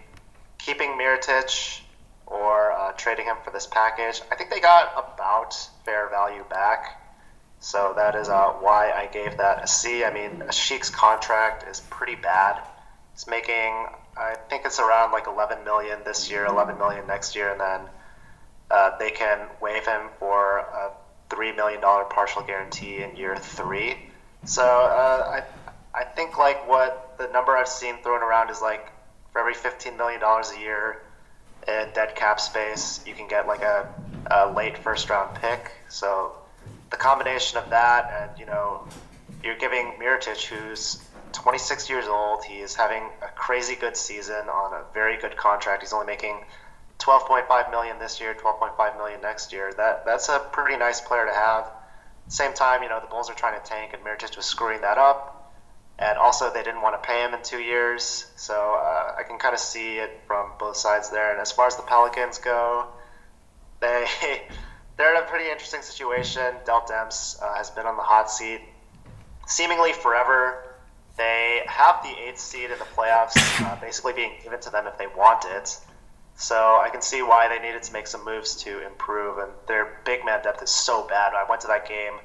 [0.57, 1.81] keeping Mirotic
[2.25, 4.21] or uh, trading him for this package.
[4.31, 5.53] I think they got about
[5.85, 7.01] fair value back.
[7.59, 10.03] So that is uh, why I gave that a C.
[10.03, 12.61] I mean, Asik's contract is pretty bad.
[13.13, 13.87] It's making,
[14.17, 17.81] I think it's around like 11 million this year, 11 million next year, and then
[18.71, 20.91] uh, they can waive him for a
[21.29, 23.95] three million dollar partial guarantee in year three.
[24.43, 25.43] So uh, I,
[25.95, 28.91] I think like what the number I've seen thrown around is like
[29.31, 31.01] for every 15 million dollars a year
[31.67, 33.87] in dead cap space, you can get like a,
[34.31, 35.71] a late first round pick.
[35.89, 36.33] So
[36.91, 38.87] the combination of that and you know
[39.43, 41.01] you're giving Mirotic, who's
[41.33, 45.83] 26 years old, he is having a crazy good season on a very good contract.
[45.83, 46.43] He's only making
[46.99, 49.73] 12.5 million this year, 12.5 million next year.
[49.75, 51.69] That that's a pretty nice player to have.
[52.27, 54.97] Same time, you know, the Bulls are trying to tank, and Mirotic was screwing that
[54.97, 55.34] up.
[55.97, 59.37] And also, they didn't want to pay him in two years, so uh, I can
[59.37, 61.31] kind of see it from both sides there.
[61.31, 62.87] And as far as the Pelicans go,
[63.79, 64.05] they
[64.97, 66.55] they're in a pretty interesting situation.
[66.65, 68.61] Dell Demps uh, has been on the hot seat
[69.47, 70.75] seemingly forever.
[71.17, 74.97] They have the eighth seed in the playoffs, uh, basically being given to them if
[74.97, 75.77] they want it.
[76.35, 80.01] So I can see why they needed to make some moves to improve, and their
[80.03, 81.33] big man depth is so bad.
[81.33, 82.15] I went to that game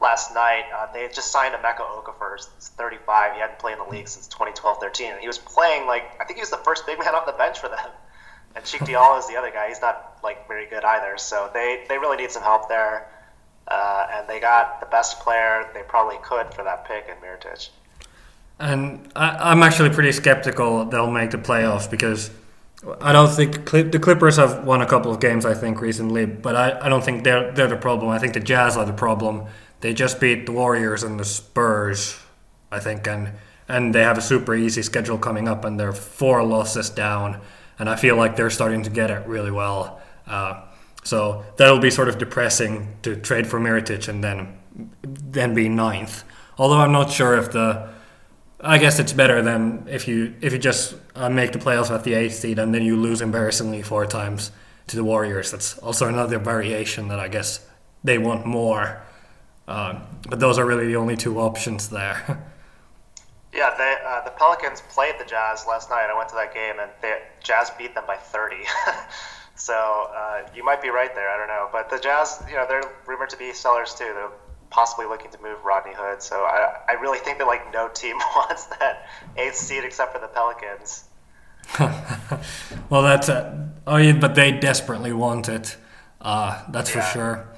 [0.00, 0.64] last night.
[0.74, 3.34] Uh, they just signed Emeka Okafor, 35.
[3.34, 6.38] He hadn't played in the league since 2012-13, and he was playing like I think
[6.38, 7.90] he was the first big man off the bench for them.
[8.56, 9.68] And Cheick Diallo is the other guy.
[9.68, 11.16] He's not like very good either.
[11.18, 13.08] So they they really need some help there,
[13.68, 17.68] uh, and they got the best player they probably could for that pick in Mirotic.
[18.58, 22.30] And I, I'm actually pretty skeptical they'll make the playoffs because
[23.00, 26.56] I don't think the Clippers have won a couple of games, I think, recently, but
[26.56, 28.10] I, I don't think they're, they're the problem.
[28.10, 29.46] I think the Jazz are the problem.
[29.80, 32.18] They just beat the Warriors and the Spurs,
[32.70, 33.32] I think, and,
[33.68, 37.40] and they have a super easy schedule coming up, and they're four losses down,
[37.78, 40.00] and I feel like they're starting to get it really well.
[40.26, 40.62] Uh,
[41.02, 44.56] so that'll be sort of depressing to trade for Mirotic and then
[45.02, 46.24] then be ninth.
[46.58, 47.88] Although I'm not sure if the
[48.60, 52.04] I guess it's better than if you if you just uh, make the playoffs at
[52.04, 54.52] the eighth seed and then you lose embarrassingly four times
[54.88, 55.50] to the Warriors.
[55.50, 57.66] That's also another variation that I guess
[58.04, 59.02] they want more.
[59.70, 62.16] Uh, but those are really the only two options there.
[63.54, 66.08] yeah, they, uh, the Pelicans played the Jazz last night.
[66.10, 68.56] I went to that game and the Jazz beat them by 30.
[69.54, 71.30] so uh, you might be right there.
[71.30, 74.10] I don't know, but the Jazz, you know, they're rumored to be sellers too.
[74.12, 74.32] They're
[74.70, 76.20] possibly looking to move Rodney Hood.
[76.20, 79.06] So I, I really think that like no team wants that
[79.36, 81.04] eighth seed except for the Pelicans.
[82.90, 85.76] well, that's a, oh yeah, but they desperately want it.
[86.20, 87.02] Uh, that's yeah.
[87.02, 87.50] for sure.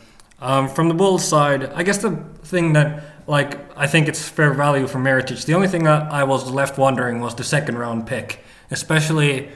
[0.42, 4.52] Um, from the Bulls side, I guess the thing that like I think it's fair
[4.52, 5.44] value for Mirotic.
[5.44, 9.50] The only thing that I was left wondering was the second round pick, especially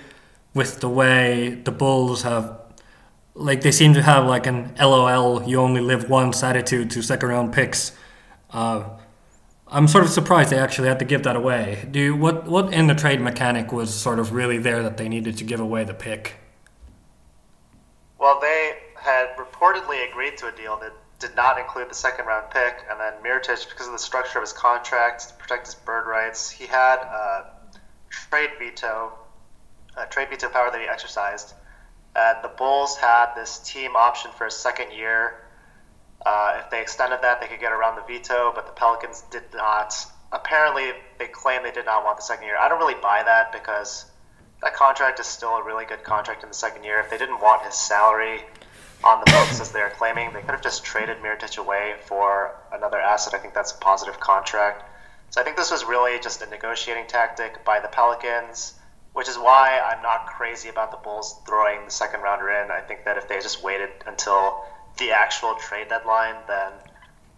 [0.55, 2.61] with the way the Bulls have
[3.35, 7.31] like they seem to have like an LOL, you only live once attitude to second
[7.31, 7.91] round picks.
[8.53, 8.85] Uh,
[9.67, 11.89] I'm sort of surprised they actually had to give that away.
[11.91, 15.09] Do you, what what in the trade mechanic was sort of really there that they
[15.09, 16.37] needed to give away the pick?
[18.21, 22.51] Well, they had reportedly agreed to a deal that did not include the second round
[22.51, 26.07] pick, and then Mirotic, because of the structure of his contract to protect his bird
[26.07, 27.47] rights, he had a
[28.11, 29.13] trade veto,
[29.97, 31.55] a trade veto power that he exercised
[32.17, 35.45] uh, the Bulls had this team option for a second year.
[36.25, 39.43] Uh, if they extended that, they could get around the veto, but the Pelicans did
[39.53, 39.95] not.
[40.33, 42.57] Apparently, they claim they did not want the second year.
[42.57, 44.07] I don't really buy that because
[44.63, 46.99] that contract is still a really good contract in the second year.
[47.01, 48.41] If they didn't want his salary
[49.05, 52.57] on the books as they are claiming, they could have just traded Mirotic away for
[52.73, 53.35] another asset.
[53.35, 54.85] I think that's a positive contract.
[55.31, 58.75] So I think this was really just a negotiating tactic by the Pelicans
[59.17, 62.71] which is why I'm not crazy about the Bulls throwing the second rounder in.
[62.71, 64.63] I think that if they just waited until
[64.99, 66.73] the actual trade deadline, then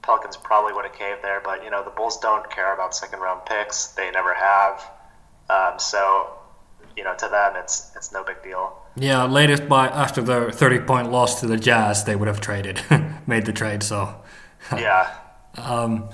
[0.03, 1.41] Pelicans probably would have caved there.
[1.41, 4.91] But you know, the Bulls don't care about second round picks; they never have.
[5.49, 6.38] Um, so
[6.99, 8.77] you know, to them, it's it's no big deal.
[8.97, 12.83] Yeah, latest by after the 30 point loss to the Jazz, they would have traded,
[13.27, 13.85] made the trade.
[13.85, 14.17] So,
[14.73, 15.15] yeah.
[15.57, 16.11] Um,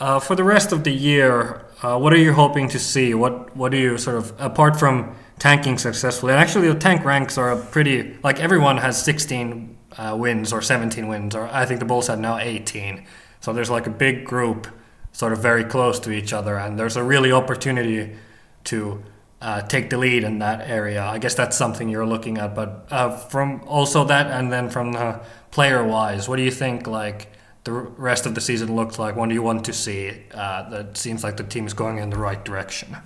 [0.00, 3.14] uh, for the rest of the year, uh, what are you hoping to see?
[3.14, 6.32] What what do you sort of apart from tanking successfully?
[6.32, 11.06] And actually, the tank ranks are pretty like everyone has 16 uh, wins or 17
[11.06, 13.06] wins, or I think the Bulls have now 18.
[13.40, 14.66] So there's like a big group,
[15.12, 18.16] sort of very close to each other, and there's a really opportunity
[18.64, 19.02] to
[19.40, 21.02] uh, take the lead in that area.
[21.02, 22.54] I guess that's something you're looking at.
[22.54, 25.20] But uh, from also that, and then from the
[25.50, 27.28] player wise, what do you think like
[27.64, 29.16] the rest of the season looks like?
[29.16, 30.24] What do you want to see?
[30.32, 32.96] Uh, that seems like the team is going in the right direction.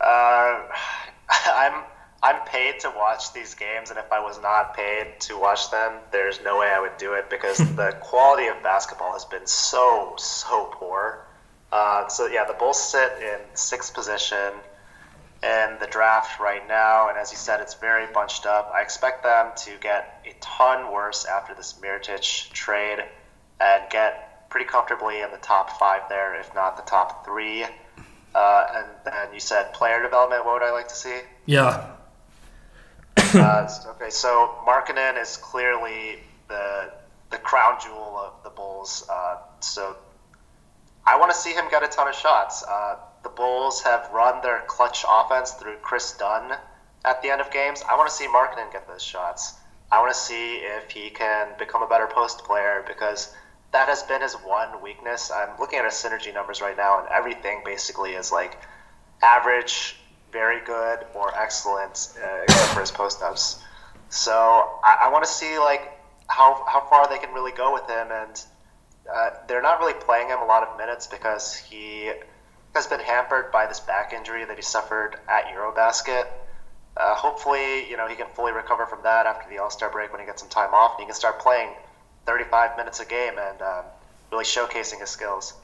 [0.00, 0.04] Uh,
[1.28, 1.84] I'm
[2.20, 5.92] I'm paid to watch these games, and if I was not paid to watch them,
[6.10, 10.14] there's no way I would do it because the quality of basketball has been so
[10.16, 11.26] so poor.
[11.70, 14.54] Uh, so yeah, the Bulls sit in sixth position
[15.42, 18.72] in the draft right now, and as you said, it's very bunched up.
[18.74, 23.04] I expect them to get a ton worse after this Mirotic trade
[23.60, 27.64] and get pretty comfortably in the top five there, if not the top three.
[28.34, 30.44] Uh, and then you said player development.
[30.44, 31.20] What would I like to see?
[31.46, 31.86] Yeah.
[33.16, 36.92] uh, okay, so Markkanen is clearly the
[37.30, 39.06] the crown jewel of the Bulls.
[39.08, 39.96] Uh, so
[41.06, 42.62] I want to see him get a ton of shots.
[42.62, 46.52] Uh, the Bulls have run their clutch offense through Kris Dunn
[47.04, 47.82] at the end of games.
[47.88, 49.54] I want to see Markkanen get those shots.
[49.90, 53.34] I want to see if he can become a better post player because
[53.72, 55.30] that has been his one weakness.
[55.30, 58.58] I'm looking at his synergy numbers right now, and everything basically is like
[59.22, 59.96] average,
[60.32, 63.62] very good, or excellent, uh, except for his post ups.
[64.10, 65.92] So I, I want to see like
[66.28, 68.44] how how far they can really go with him, and
[69.12, 72.10] uh, they're not really playing him a lot of minutes because he
[72.74, 76.26] has been hampered by this back injury that he suffered at Eurobasket.
[76.96, 80.12] Uh, hopefully, you know, he can fully recover from that after the All Star break
[80.12, 81.70] when he gets some time off, and he can start playing
[82.26, 83.84] 35 minutes a game and um,
[84.30, 85.54] really showcasing his skills.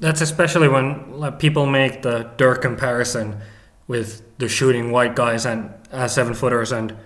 [0.00, 3.38] That's especially when like, people make the Dirk comparison
[3.86, 6.96] with the shooting white guys and uh, seven footers, and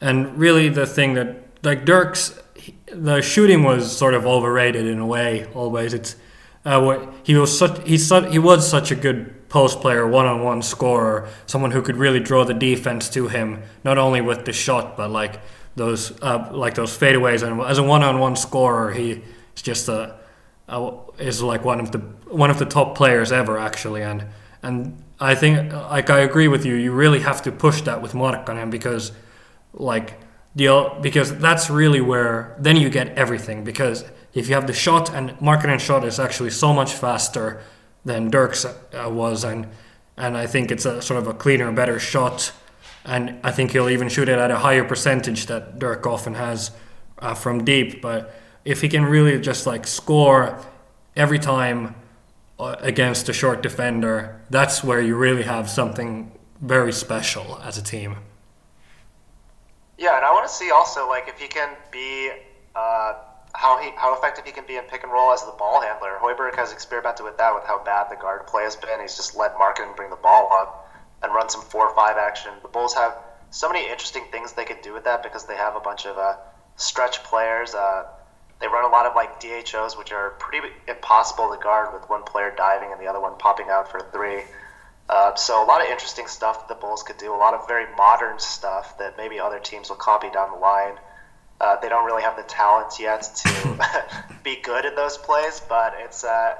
[0.00, 2.38] and really the thing that like Dirk's
[2.86, 5.46] the shooting was sort of overrated in a way.
[5.54, 6.16] Always, it's
[6.64, 7.98] uh, he was such he
[8.30, 12.20] he was such a good post player, one on one scorer, someone who could really
[12.20, 15.40] draw the defense to him, not only with the shot but like
[15.76, 17.42] those uh, like those fadeaways.
[17.42, 19.22] And as a one on one scorer, he
[19.54, 20.16] is just a,
[20.68, 21.98] a, is like one of the
[22.28, 24.02] one of the top players ever actually.
[24.02, 24.26] And
[24.62, 26.74] and I think like I agree with you.
[26.74, 29.12] You really have to push that with Markkanen because
[29.72, 30.20] like
[30.54, 34.04] the because that's really where then you get everything because
[34.34, 37.62] if you have the shot and Markkanen shot is actually so much faster
[38.04, 38.74] than Dirk's uh,
[39.10, 39.68] was and
[40.16, 42.52] and I think it's a sort of a cleaner better shot
[43.04, 46.70] and I think he'll even shoot it at a higher percentage that Dirk often has
[47.18, 48.00] uh, from deep.
[48.00, 50.64] But if he can really just like score
[51.16, 51.94] every time
[52.58, 56.30] uh, against a short defender that's where you really have something
[56.60, 58.16] very special as a team.
[59.98, 62.30] Yeah and I want to see also like if he can be
[62.74, 63.14] uh
[63.54, 66.18] how he how effective he can be in pick and roll as the ball handler.
[66.20, 69.00] Hoiberg has experimented with that with how bad the guard play has been.
[69.00, 70.88] He's just let Markkanen bring the ball up
[71.22, 72.52] and run some four or five action.
[72.62, 73.14] The Bulls have
[73.50, 76.18] so many interesting things they could do with that because they have a bunch of
[76.18, 76.34] uh,
[76.76, 77.74] stretch players.
[77.74, 78.04] Uh,
[78.60, 82.24] they run a lot of like DHOs, which are pretty impossible to guard with one
[82.24, 84.42] player diving and the other one popping out for three.
[85.08, 87.34] Uh, so a lot of interesting stuff that the Bulls could do.
[87.34, 90.98] A lot of very modern stuff that maybe other teams will copy down the line.
[91.60, 93.90] Uh, they don't really have the talent yet to
[94.42, 96.54] be good in those plays, but it's uh,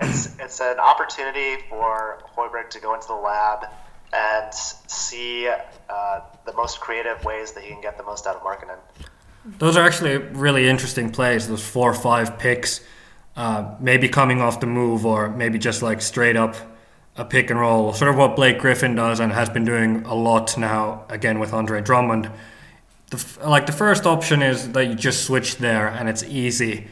[0.00, 3.66] it's it's an opportunity for Hoiberg to go into the lab
[4.12, 8.42] and see uh, the most creative ways that he can get the most out of
[8.42, 8.78] Markkanen.
[9.58, 11.48] Those are actually really interesting plays.
[11.48, 12.80] Those four or five picks,
[13.36, 16.56] uh, maybe coming off the move, or maybe just like straight up
[17.16, 20.14] a pick and roll, sort of what Blake Griffin does and has been doing a
[20.14, 21.04] lot now.
[21.08, 22.30] Again with Andre Drummond
[23.10, 26.88] the, like the first option is that you just switch there and it's easy.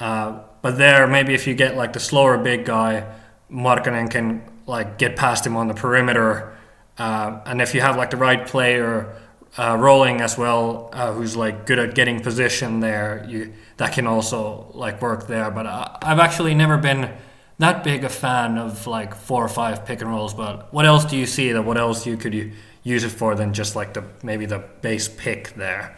[0.00, 3.06] Uh, but there, maybe if you get like the slower big guy,
[3.50, 6.56] Markkanen can like get past him on the perimeter.
[6.98, 9.14] Uh, and if you have like the right player
[9.58, 14.06] uh, rolling as well, uh, who's like good at getting position there, you that can
[14.06, 15.50] also like work there.
[15.50, 17.12] But I, I've actually never been
[17.58, 20.34] that big a fan of like four or five pick and rolls.
[20.34, 21.62] But what else do you see that?
[21.62, 22.52] What else you could you
[22.82, 25.96] use it for than just like the maybe the base pick there?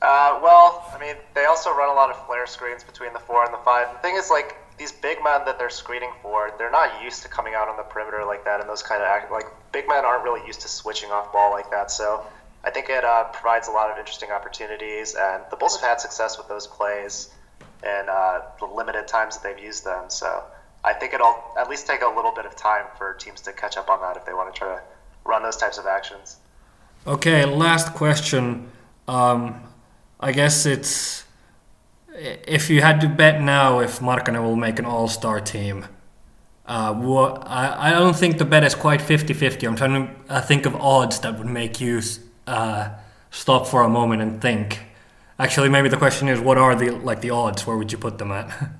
[0.00, 3.44] Uh, well, I mean, they also run a lot of flare screens between the four
[3.44, 3.92] and the five.
[3.92, 7.28] The thing is, like, these big men that they're screening for, they're not used to
[7.28, 9.30] coming out on the perimeter like that and those kind of act.
[9.30, 11.90] Like big men aren't really used to switching off ball like that.
[11.90, 12.24] So
[12.64, 16.00] I think it uh, provides a lot of interesting opportunities, and the Bulls have had
[16.00, 17.30] success with those plays
[17.82, 20.04] and uh, the limited times that they've used them.
[20.08, 20.44] So
[20.84, 23.76] I think it'll at least take a little bit of time for teams to catch
[23.76, 24.82] up on that if they want to try to
[25.28, 26.38] run those types of actions.
[27.06, 28.70] Okay, last question.
[29.06, 29.62] Um,
[30.18, 31.24] I guess it's
[32.18, 35.86] if you had to bet now if Markkanen will make an All Star team.
[36.66, 39.66] Uh, what, I, I don't think the bet is quite 50-50.
[39.66, 42.02] I'm trying to uh, think of odds that would make you
[42.46, 42.90] uh,
[43.30, 44.82] stop for a moment and think.
[45.38, 47.66] Actually, maybe the question is, what are the like the odds?
[47.66, 48.70] Where would you put them at?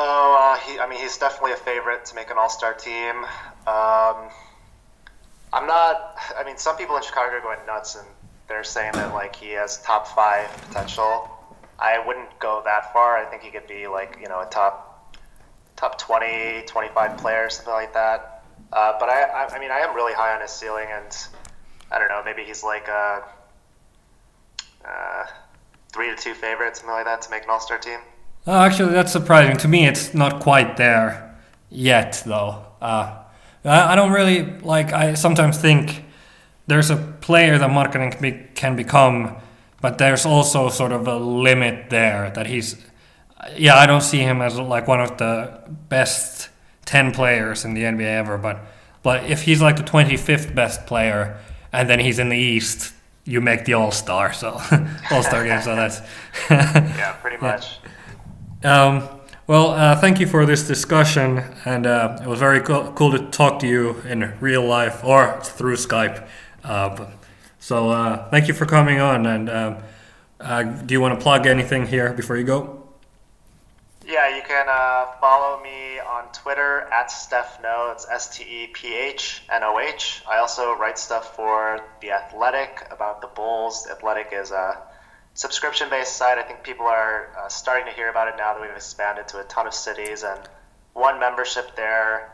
[0.00, 3.24] Oh, uh, he, I mean, he's definitely a favorite to make an All Star team.
[3.66, 4.30] Um,
[5.52, 6.16] I'm not.
[6.36, 8.06] I mean, some people in Chicago are going nuts and
[8.48, 11.30] they're saying that like he has top five potential.
[11.78, 13.16] I wouldn't go that far.
[13.16, 14.88] I think he could be like you know a top
[15.78, 18.42] top 20, 25 player, something like that.
[18.72, 21.16] Uh, but I, I, I mean, I am really high on his ceiling, and
[21.90, 22.20] I don't know.
[22.24, 23.22] Maybe he's like a,
[24.84, 25.24] uh,
[25.92, 28.00] three to two favorite, something like that, to make an All Star team.
[28.46, 29.56] Oh, actually, that's surprising.
[29.58, 31.38] To me, it's not quite there
[31.70, 32.64] yet, though.
[32.80, 33.17] Uh,
[33.68, 34.92] I, I don't really like.
[34.92, 36.04] I sometimes think
[36.66, 39.36] there's a player that Markkanen can, be, can become,
[39.80, 42.84] but there's also sort of a limit there that he's.
[43.56, 46.48] Yeah, I don't see him as like one of the best
[46.84, 48.64] ten players in the NBA ever, but
[49.02, 51.38] but if he's like the 25th best player
[51.72, 52.92] and then he's in the East,
[53.24, 54.32] you make the All Star.
[54.32, 54.60] So
[55.10, 55.62] All Star game.
[55.62, 56.00] So that's
[56.50, 57.78] yeah, pretty much.
[58.64, 59.08] Um,
[59.48, 63.18] well, uh, thank you for this discussion, and uh, it was very cool, cool, to
[63.30, 66.28] talk to you in real life or through Skype.
[66.62, 67.06] Uh,
[67.58, 69.24] so, uh, thank you for coming on.
[69.24, 69.76] And um,
[70.38, 72.86] uh, do you want to plug anything here before you go?
[74.06, 77.92] Yeah, you can uh, follow me on Twitter at StephNoh.
[77.92, 80.22] It's S T E P H N O H.
[80.28, 83.84] I also write stuff for The Athletic about the Bulls.
[83.84, 84.82] The Athletic is a
[85.38, 86.36] subscription based site.
[86.36, 89.38] I think people are uh, starting to hear about it now that we've expanded to
[89.38, 90.40] a ton of cities, and
[90.94, 92.32] one membership there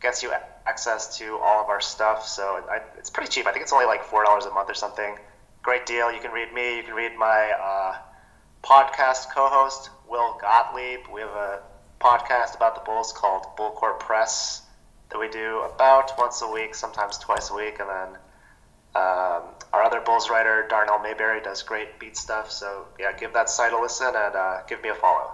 [0.00, 0.32] gets you
[0.66, 2.26] access to all of our stuff.
[2.26, 3.46] So I, it's pretty cheap.
[3.46, 5.18] I think it's only like four dollars a month or something.
[5.62, 6.10] Great deal.
[6.10, 6.78] You can read me.
[6.78, 7.96] You can read my uh,
[8.64, 11.00] podcast co-host Will Gottlieb.
[11.12, 11.60] We have a
[12.00, 14.62] podcast about the Bulls called Bull Court Press
[15.10, 18.08] that we do about once a week, sometimes twice a week, and then
[18.94, 19.42] um,
[19.72, 22.50] our other Bulls writer, Darnell Mayberry, does great beat stuff.
[22.50, 25.32] So, yeah, give that site a listen and uh, give me a follow.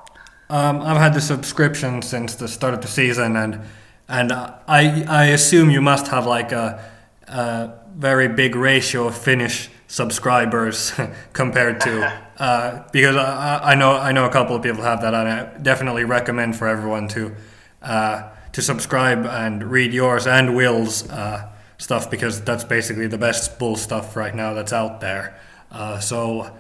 [0.51, 3.61] Um, I've had the subscription since the start of the season, and
[4.09, 6.85] and I I assume you must have like a,
[7.26, 10.93] a very big ratio of Finnish subscribers
[11.32, 15.14] compared to uh, because I, I know I know a couple of people have that,
[15.14, 17.35] and I definitely recommend for everyone to
[17.80, 21.09] uh, to subscribe and read yours and Will's.
[21.09, 21.51] Uh,
[21.85, 25.39] stuff because that's basically the best bull stuff right now that's out there.
[25.70, 26.51] Uh, so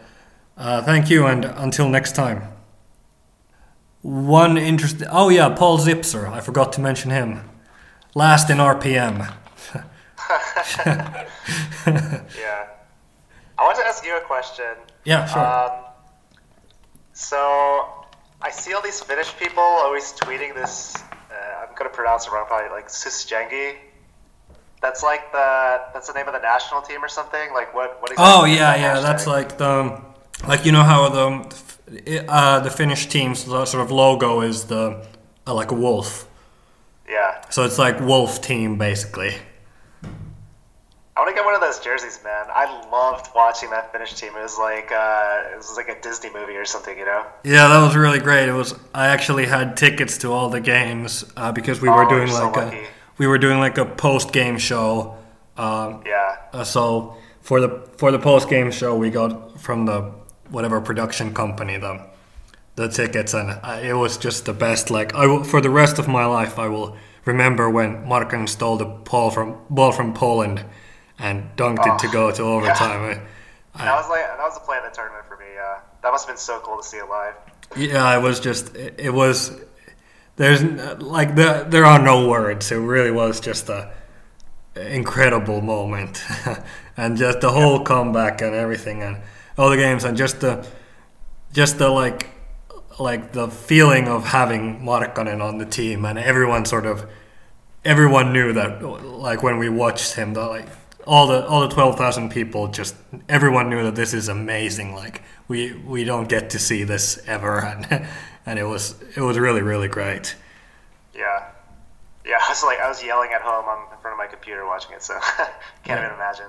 [0.58, 2.42] uh, thank you, and until next time.
[4.02, 5.08] One interesting.
[5.10, 6.28] Oh yeah, Paul Zipser.
[6.28, 7.40] I forgot to mention him.
[8.14, 9.18] Last in RPM.
[10.86, 12.66] yeah.
[13.56, 14.76] I want to ask you a question.
[15.04, 15.46] Yeah, sure.
[15.46, 15.84] Um,
[17.14, 18.04] so
[18.42, 20.94] I see all these Finnish people always tweeting this.
[20.96, 23.76] Uh, I'm gonna pronounce it wrong, probably like Susijengi
[24.84, 27.52] that's like the that's the name of the national team or something.
[27.54, 28.00] Like what?
[28.02, 28.12] What?
[28.12, 29.00] Exactly oh yeah, yeah.
[29.00, 30.00] That's like the
[30.46, 35.04] like you know how the uh, the Finnish team's sort of logo is the
[35.46, 36.28] uh, like a wolf.
[37.08, 37.48] Yeah.
[37.48, 39.34] So it's like wolf team basically.
[41.16, 42.46] I want to get one of those jerseys, man.
[42.52, 44.32] I loved watching that Finnish team.
[44.36, 47.24] It was like uh, it was like a Disney movie or something, you know?
[47.44, 48.48] Yeah, that was really great.
[48.48, 48.74] It was.
[48.92, 52.54] I actually had tickets to all the games uh, because we were oh, doing like
[52.54, 52.86] so a
[53.18, 55.16] we were doing like a post game show.
[55.56, 56.36] Um, yeah.
[56.52, 60.12] Uh, so for the for the post game show, we got from the
[60.50, 62.06] whatever production company the
[62.76, 64.90] the tickets, and it was just the best.
[64.90, 68.76] Like I will, for the rest of my life, I will remember when Markkanen stole
[68.76, 70.64] the ball from ball from Poland
[71.18, 73.10] and dunked oh, it to go to overtime.
[73.10, 73.20] Yeah.
[73.76, 75.46] I, that was like that was the play of the tournament for me.
[75.54, 77.34] Yeah, that must have been so cool to see it live.
[77.76, 79.60] Yeah, it was just it, it was
[80.36, 80.62] there's
[81.00, 82.72] like the, there are no words.
[82.72, 83.92] It really was just a
[84.76, 86.22] incredible moment,
[86.96, 87.84] and just the whole yeah.
[87.84, 89.18] comeback and everything, and
[89.56, 90.66] all the games, and just the
[91.52, 92.30] just the like
[92.98, 97.08] like the feeling of having Markkanen on the team, and everyone sort of
[97.84, 100.66] everyone knew that like when we watched him, that like
[101.06, 102.96] all the all the twelve thousand people just
[103.28, 104.94] everyone knew that this is amazing.
[104.94, 107.58] Like we we don't get to see this ever,
[107.90, 108.08] and
[108.46, 110.36] and it was it was really really great.
[111.14, 111.48] Yeah,
[112.24, 112.38] yeah.
[112.40, 113.64] I was like I was yelling at home.
[113.68, 115.50] I'm in front of my computer watching it, so can't
[115.86, 115.98] yeah.
[116.06, 116.46] even imagine.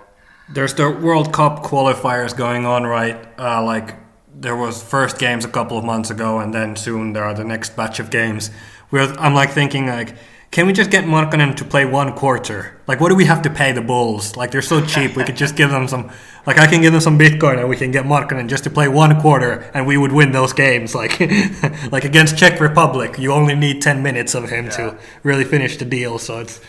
[0.49, 3.17] There's the World Cup qualifiers going on, right?
[3.39, 3.95] Uh, like
[4.33, 7.43] there was first games a couple of months ago, and then soon there are the
[7.43, 8.49] next batch of games.
[8.89, 10.15] Where I'm like thinking like
[10.55, 12.79] can we just get Markkanen to play one quarter?
[12.87, 14.37] Like, what do we have to pay the Bulls?
[14.37, 15.17] Like, they're so cheap.
[15.17, 16.09] we could just give them some.
[16.47, 18.87] Like, I can give them some Bitcoin, and we can get Markkanen just to play
[18.87, 20.95] one quarter, and we would win those games.
[20.95, 21.19] Like,
[21.91, 24.71] like against Czech Republic, you only need ten minutes of him yeah.
[24.77, 26.19] to really finish the deal.
[26.19, 26.61] So it's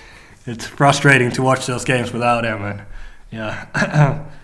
[0.47, 2.65] it's frustrating to watch those games without him.
[2.65, 2.83] And
[3.31, 4.27] yeah.